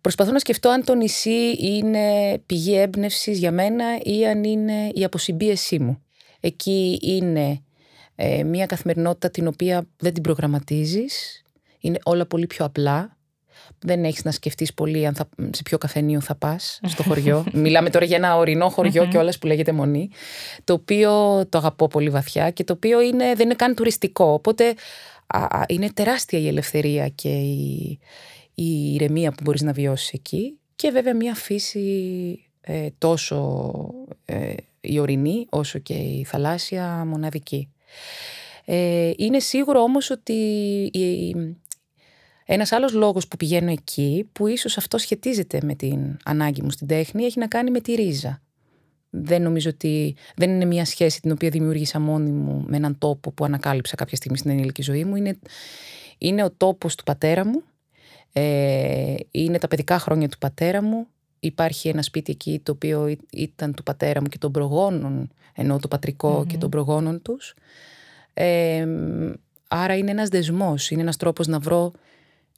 [0.00, 5.04] Προσπαθώ να σκεφτώ αν το νησί είναι πηγή έμπνευσης για μένα ή αν είναι η
[5.04, 6.02] αποσυμπίεσή μου.
[6.40, 7.60] Εκεί είναι
[8.14, 11.44] ε, μια καθημερινότητα την οποία δεν την προγραμματίζεις,
[11.86, 13.16] είναι όλα πολύ πιο απλά
[13.78, 17.44] δεν έχεις να σκεφτείς πολύ αν θα, σε ποιο καφενείο θα πας στο χωριό.
[17.52, 20.10] Μιλάμε τώρα για ένα ορεινό χωριό και όλα που λέγεται Μονή.
[20.64, 21.10] Το οποίο
[21.48, 24.32] το αγαπώ πολύ βαθιά και το οποίο είναι, δεν είναι καν τουριστικό.
[24.32, 24.74] Οπότε
[25.26, 27.98] α, είναι τεράστια η ελευθερία και η,
[28.54, 30.58] η ηρεμία που μπορείς να βιώσεις εκεί.
[30.76, 31.80] Και βέβαια μια φύση
[32.60, 33.70] ε, τόσο
[34.24, 37.68] ε, η ορεινή όσο και η θαλάσσια μοναδική.
[38.64, 40.32] Ε, είναι σίγουρο όμως ότι
[40.92, 41.34] η,
[42.46, 46.86] ένας άλλος λόγος που πηγαίνω εκεί, που ίσως αυτό σχετίζεται με την ανάγκη μου στην
[46.86, 48.40] τέχνη, έχει να κάνει με τη ρίζα.
[49.10, 53.30] Δεν νομίζω ότι δεν είναι μια σχέση την οποία δημιούργησα μόνη μου με έναν τόπο
[53.30, 55.16] που ανακάλυψα κάποια στιγμή στην ενήλικη ζωή μου.
[55.16, 55.38] Είναι,
[56.18, 57.62] είναι ο τόπος του πατέρα μου,
[58.32, 61.06] ε, είναι τα παιδικά χρόνια του πατέρα μου.
[61.40, 65.88] Υπάρχει ένα σπίτι εκεί το οποίο ήταν του πατέρα μου και των προγόνων, ενώ το
[65.88, 67.54] πατρικο και των προγόνων τους.
[68.34, 68.86] Ε,
[69.68, 71.92] άρα είναι ένας δεσμός, είναι ένας τρόπος να βρω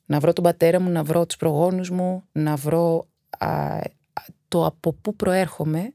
[0.09, 3.07] να βρω τον πατέρα μου, να βρω τους προγόνους μου, να βρω
[4.49, 5.93] το από πού προέρχομαι,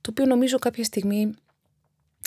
[0.00, 1.34] το οποίο νομίζω κάποια στιγμή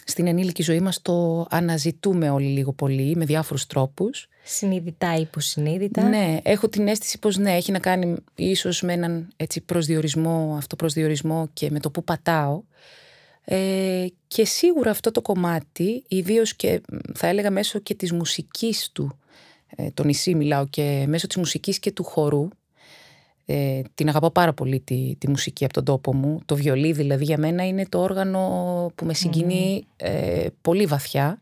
[0.05, 4.27] στην ενήλικη ζωή μας το αναζητούμε όλοι λίγο πολύ με διάφορους τρόπους.
[4.43, 6.03] Συνειδητά ή υποσυνείδητα.
[6.03, 11.49] Ναι, έχω την αίσθηση πως ναι, έχει να κάνει ίσως με έναν έτσι προσδιορισμό, αυτοπροσδιορισμό
[11.53, 12.61] και με το που πατάω.
[13.43, 16.81] Ε, και σίγουρα αυτό το κομμάτι, ιδίως και
[17.13, 19.20] θα έλεγα μέσω και της μουσικής του, ε,
[19.93, 22.47] το νησί μιλάω και μέσω της μουσικής και του χορού
[23.45, 26.41] ε, την αγαπώ πάρα πολύ τη, τη μουσική από τον τόπο μου.
[26.45, 28.39] Το βιολί δηλαδή για μένα είναι το όργανο
[28.95, 31.41] που με συγκινεί ε, πολύ βαθιά.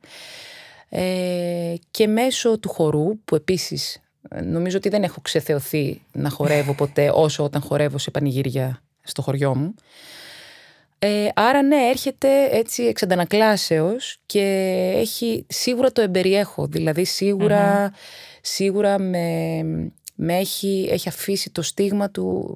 [0.89, 6.73] Ε, και μέσω του χορού που επίσης ε, νομίζω ότι δεν έχω ξεθεωθεί να χορεύω
[6.73, 9.73] ποτέ όσο όταν χορεύω σε πανηγύρια στο χωριό μου.
[10.99, 13.03] Ε, άρα ναι, έρχεται έτσι εξ
[14.25, 14.41] και
[14.95, 17.05] έχει, σίγουρα το εμπεριέχω, δηλαδή
[18.41, 19.61] σίγουρα με,
[20.15, 22.55] με έχει, έχει αφήσει το στίγμα του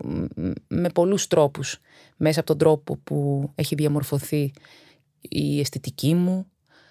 [0.67, 1.79] με πολλούς τρόπους.
[2.17, 4.53] Μέσα από τον τρόπο που έχει διαμορφωθεί
[5.21, 6.45] η αισθητική μου,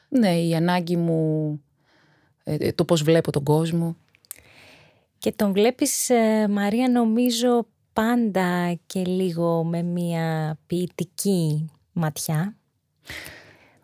[0.09, 1.61] ναι, η ανάγκη μου,
[2.45, 3.97] ε, το πώς βλέπω τον κόσμο.
[5.19, 12.57] Και τον βλέπεις, ε, Μαρία, νομίζω πάντα και λίγο με μια ποιητική ματιά.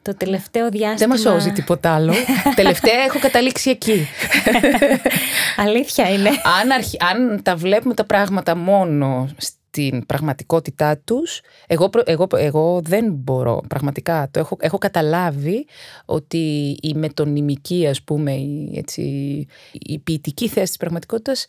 [0.02, 0.96] Το τελευταίο διάστημα...
[0.96, 2.12] Δεν μας σώζει τίποτα άλλο.
[2.54, 4.06] Τελευταία έχω καταλήξει εκεί.
[5.64, 6.28] Αλήθεια είναι.
[6.28, 6.70] Αν,
[7.10, 14.28] αν τα βλέπουμε τα πράγματα μόνο στην πραγματικότητά τους, εγώ, εγώ, εγώ δεν μπορώ πραγματικά.
[14.30, 15.66] Το έχω, έχω καταλάβει
[16.04, 19.02] ότι η μετωνυμική, ας πούμε, η, έτσι,
[19.72, 21.46] η ποιητική θέση της πραγματικότητας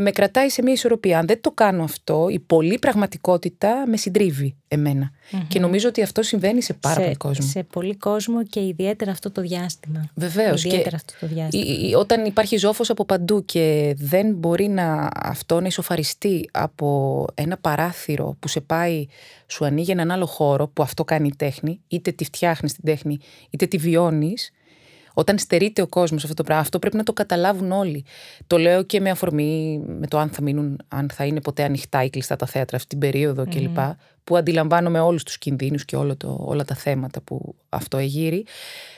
[0.00, 1.18] με κρατάει σε μια ισορροπία.
[1.18, 4.56] Αν δεν το κάνω αυτό, η πολλή πραγματικότητα με συντρίβει
[5.48, 7.46] Και νομίζω ότι αυτό συμβαίνει σε πάρα πολύ κόσμο.
[7.46, 10.10] Σε πολύ κόσμο και ιδιαίτερα αυτό το διάστημα.
[10.14, 10.64] Βεβαίως.
[10.64, 11.98] Ιδιαίτερα αυτό το διάστημα.
[11.98, 18.36] Όταν υπάρχει ζόφο από παντού και δεν μπορεί να αυτό να ισοφαριστεί από ένα παράθυρο
[18.40, 19.06] που σε πάει,
[19.46, 23.18] σου ανοίγει έναν άλλο χώρο που αυτό κάνει η τέχνη, είτε τη φτιάχνεις την τέχνη,
[23.50, 24.50] είτε τη βιώνεις,
[25.18, 28.04] όταν στερείται ο κόσμος αυτό το πράγμα, αυτό πρέπει να το καταλάβουν όλοι.
[28.46, 32.04] Το λέω και με αφορμή με το αν θα μείνουν, αν θα είναι ποτέ ανοιχτά
[32.04, 33.48] ή κλειστά τα θέατρα αυτή την περίοδο mm.
[33.48, 33.78] κλπ.
[34.24, 38.44] Που αντιλαμβάνομαι όλους τους κινδύνους και όλο το, όλα τα θέματα που αυτό εγείρει.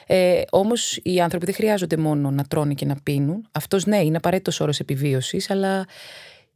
[0.07, 3.49] Ε, Όμως οι άνθρωποι δεν χρειάζονται μόνο να τρώνε και να πίνουν.
[3.53, 5.87] Αυτός ναι, είναι απαραίτητος όρος επιβίωσης, αλλά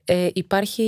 [0.04, 0.82] ε, υπάρχει,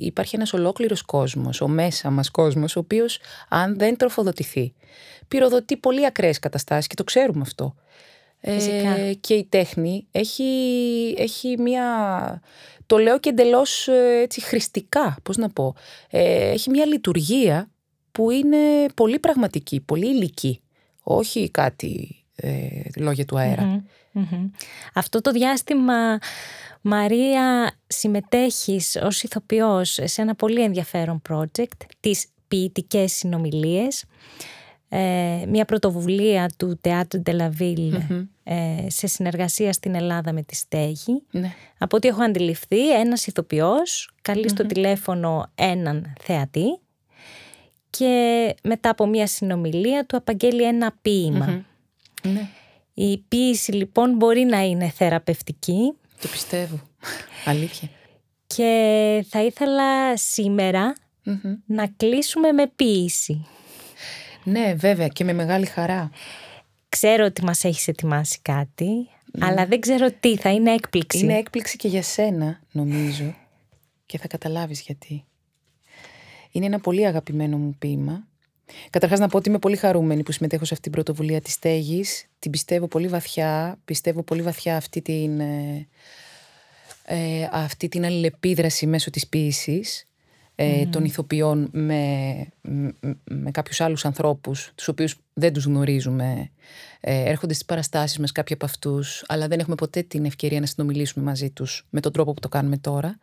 [0.00, 3.18] υπάρχει ένας ολόκληρος κόσμος, ο μέσα μας κόσμος, ο οποίος
[3.48, 4.74] αν δεν τροφοδοτηθεί,
[5.28, 7.74] πυροδοτεί πολύ ακραίες καταστάσεις και το ξέρουμε αυτό.
[8.46, 10.44] Ε, και η τέχνη έχει,
[11.18, 11.84] έχει μια...
[12.86, 15.74] Το λέω και εντελώς ε, έτσι χρηστικά, πώς να πω.
[16.10, 17.70] Ε, έχει μια λειτουργία
[18.12, 20.60] που είναι πολύ πραγματική, πολύ υλική.
[21.02, 23.84] Όχι κάτι ε, λόγια του αερα
[24.94, 26.18] Αυτό το διάστημα,
[26.80, 34.04] Μαρία, συμμετέχεις ως ηθοποιός σε ένα πολύ ενδιαφέρον project, τις ποιητικές συνομιλίες.
[34.96, 40.54] Ε, μια πρωτοβουλία του Teatro de la Ville ε, σε συνεργασία στην Ελλάδα με τη
[40.54, 41.22] Στέγη.
[41.30, 41.54] Ναι.
[41.78, 44.10] Από ό,τι έχω αντιληφθεί, ένας ηθοποιός
[44.46, 46.78] στο τηλέφωνο έναν θεατή
[47.90, 50.94] και μετά από μια συνομιλία του απαγγέλει ένα
[52.22, 52.48] Ναι.
[52.94, 55.92] Η ποίηση λοιπόν μπορεί να είναι θεραπευτική.
[56.20, 56.80] Το πιστεύω.
[57.44, 57.88] Αλήθεια.
[58.46, 60.92] Και θα ήθελα σήμερα
[61.66, 63.46] να κλείσουμε με ποίηση.
[64.44, 66.10] Ναι, βέβαια και με μεγάλη χαρά.
[66.88, 69.08] Ξέρω ότι μας έχεις ετοιμάσει κάτι,
[69.40, 71.18] αλλά δεν ξέρω τι, θα είναι έκπληξη.
[71.18, 73.34] Είναι έκπληξη και για σένα, νομίζω,
[74.06, 75.24] και θα καταλάβεις γιατί.
[76.50, 78.26] Είναι ένα πολύ αγαπημένο μου ποίημα.
[78.90, 82.28] Καταρχάς να πω ότι είμαι πολύ χαρούμενη που συμμετέχω σε αυτή την πρωτοβουλία της στέγης.
[82.38, 85.88] Την πιστεύω πολύ βαθιά, πιστεύω πολύ βαθιά αυτή την, ε,
[87.04, 90.06] ε, αυτή την αλληλεπίδραση μέσω της ποίησης
[90.54, 92.94] ε, των ηθοποιών με, με,
[93.24, 96.50] με κάποιους άλλους ανθρώπους τους οποίους δεν τους γνωρίζουμε.
[97.00, 100.66] Ε, έρχονται στις παραστάσεις μας κάποιοι από αυτούς αλλά δεν έχουμε ποτέ την ευκαιρία να
[100.66, 103.18] συνομιλήσουμε μαζί τους με τον τρόπο που το κάνουμε τώρα.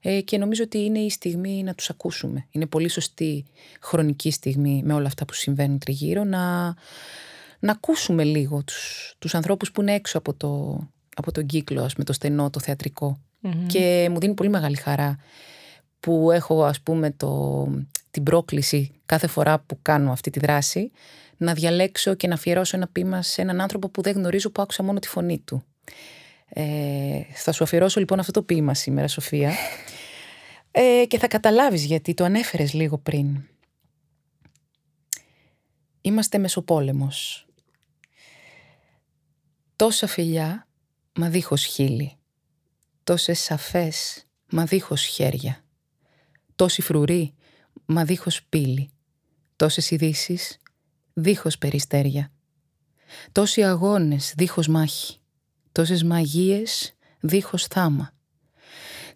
[0.00, 2.46] Ε, και νομίζω ότι είναι η στιγμή να τους ακούσουμε.
[2.50, 3.44] Είναι πολύ σωστή
[3.80, 6.64] χρονική στιγμή με όλα αυτά που συμβαίνουν τριγύρω να,
[7.58, 10.80] να ακούσουμε λίγο τους, τους ανθρώπους που είναι έξω από, το,
[11.16, 13.18] από τον κύκλο με το στενό, το θεατρικο
[13.66, 15.18] και μου δίνει πολύ μεγάλη χαρά
[16.04, 17.66] που έχω ας πούμε το,
[18.10, 20.90] την πρόκληση κάθε φορά που κάνω αυτή τη δράση
[21.36, 24.82] να διαλέξω και να αφιερώσω ένα ποίημα σε έναν άνθρωπο που δεν γνωρίζω που άκουσα
[24.82, 25.64] μόνο τη φωνή του.
[26.48, 29.52] Ε, θα σου αφιερώσω λοιπόν αυτό το ποίημα σήμερα Σοφία
[30.70, 33.42] ε, και θα καταλάβεις γιατί το ανέφερες λίγο πριν.
[36.00, 37.46] Είμαστε μεσοπόλεμος.
[39.76, 40.66] Τόσα φιλιά
[41.14, 42.12] μα δίχως χείλη.
[43.04, 45.63] Τόσες σαφές μα δίχως χέρια
[46.56, 47.34] τόση φρουρή,
[47.86, 48.90] μα δίχως πύλη,
[49.56, 50.58] τόσες ειδήσεις,
[51.12, 52.32] δίχως περιστέρια,
[53.32, 55.18] τόσοι αγώνες δίχως μάχη,
[55.72, 58.12] τόσες μαγείες δίχως θάμα.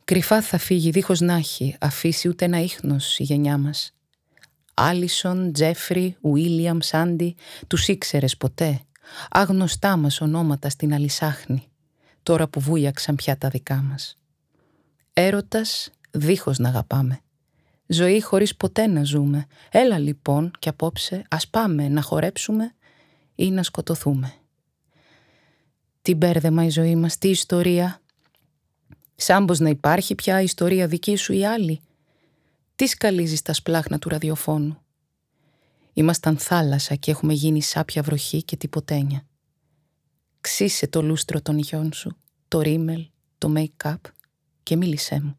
[0.04, 3.92] Κρυφά θα φύγει δίχως να έχει αφήσει ούτε ένα ίχνος η γενιά μας.
[4.74, 7.36] Άλισον, Τζέφρι, Ουίλιαμ, Σάντι,
[7.66, 8.80] τους ήξερες ποτέ.
[9.30, 11.68] Άγνωστά μας ονόματα στην αλυσάχνη,
[12.22, 14.18] τώρα που βούιαξαν πια τα δικά μας.
[15.12, 17.20] Έρωτας δίχως να αγαπάμε.
[17.90, 19.46] Ζωή χωρίς ποτέ να ζούμε.
[19.70, 22.74] Έλα λοιπόν και απόψε ας πάμε να χορέψουμε
[23.34, 24.34] ή να σκοτωθούμε.
[26.02, 28.00] Τι μπέρδεμα η ζωή μας, τι ιστορία.
[29.14, 31.80] Σαν πως να υπάρχει πια ιστορία δική σου ή άλλη.
[32.76, 34.78] Τι σκαλίζεις τα σπλάχνα του ραδιοφώνου.
[35.92, 39.26] Ήμασταν θάλασσα και έχουμε γίνει σάπια βροχή και τυποτένια.
[40.40, 42.16] Ξύσε το λούστρο των ηχιών σου,
[42.48, 43.08] το ρίμελ,
[43.38, 44.00] το make-up
[44.62, 45.38] και μίλησέ μου.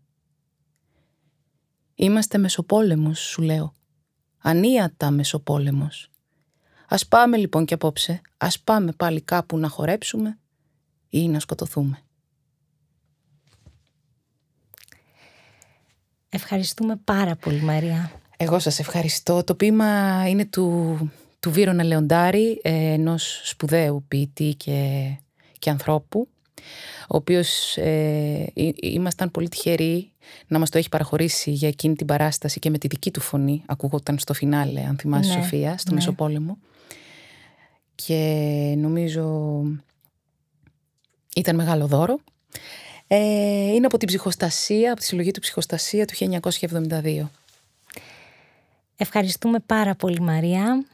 [2.01, 3.73] Είμαστε μεσοπόλεμος, σου λέω.
[4.37, 6.09] Ανίατα μεσοπόλεμος.
[6.87, 10.39] Ας πάμε λοιπόν και απόψε, ας πάμε πάλι κάπου να χορέψουμε
[11.09, 11.99] ή να σκοτωθούμε.
[16.29, 18.11] Ευχαριστούμε πάρα πολύ Μαρία.
[18.37, 19.43] Εγώ σας ευχαριστώ.
[19.43, 20.97] Το ποίημα είναι του,
[21.39, 25.09] του Βίρονα Λεοντάρη, ε, ενός σπουδαίου ποιητή και,
[25.59, 26.27] και ανθρώπου
[27.01, 28.51] ο οποίος ε,
[28.81, 30.11] ήμασταν πολύ τυχεροί
[30.47, 33.63] να μας το έχει παραχωρήσει για εκείνη την παράσταση και με τη δική του φωνή,
[33.65, 35.95] ακούγονταν στο φινάλε, αν θυμάσαι ναι, Σοφία, στο ναι.
[35.95, 36.57] Μεσοπόλεμο.
[37.95, 39.61] Και νομίζω
[41.35, 42.19] ήταν μεγάλο δώρο.
[43.07, 43.17] Ε,
[43.73, 47.27] είναι από την ψυχοστασία, από τη συλλογή του ψυχοστασία του 1972.
[48.97, 50.85] Ευχαριστούμε πάρα πολύ Μαρία.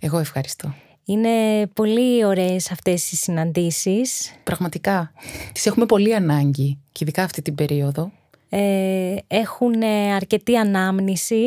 [0.00, 0.74] Εγώ ευχαριστώ.
[1.04, 4.32] Είναι πολύ ωραίες αυτές οι συναντήσεις.
[4.44, 5.12] Πραγματικά.
[5.52, 8.12] Τις έχουμε πολύ ανάγκη και ειδικά αυτή την περίοδο.
[8.48, 9.82] Ε, έχουν
[10.14, 11.44] αρκετή ανάμνηση,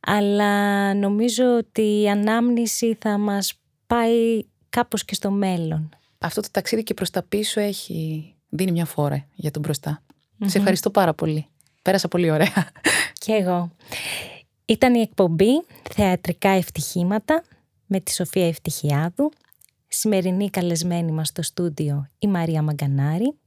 [0.00, 3.54] αλλά νομίζω ότι η ανάμνηση θα μας
[3.86, 5.88] πάει κάπως και στο μέλλον.
[6.18, 10.02] Αυτό το ταξίδι και προς τα πίσω έχει δίνει μια φορά για τον μπροστα
[10.44, 11.46] Σε ευχαριστώ πάρα πολύ.
[11.82, 12.70] Πέρασα πολύ ωραία.
[13.12, 13.70] Και εγώ.
[14.64, 17.42] Ήταν η εκπομπή Θεατρικά Ευτυχήματα
[17.86, 19.30] με τη Σοφία Ευτυχιάδου,
[19.88, 23.38] σημερινή καλεσμένη μας στο στούντιο η Μαρία Μαγκανάρη.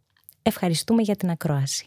[0.42, 1.86] Ευχαριστούμε για την ακρόαση.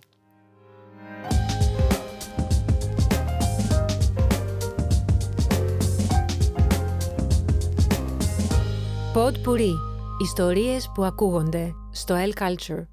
[9.14, 9.72] Pod Puri.
[10.22, 12.91] Ιστορίες που ακούγονται στο El Culture.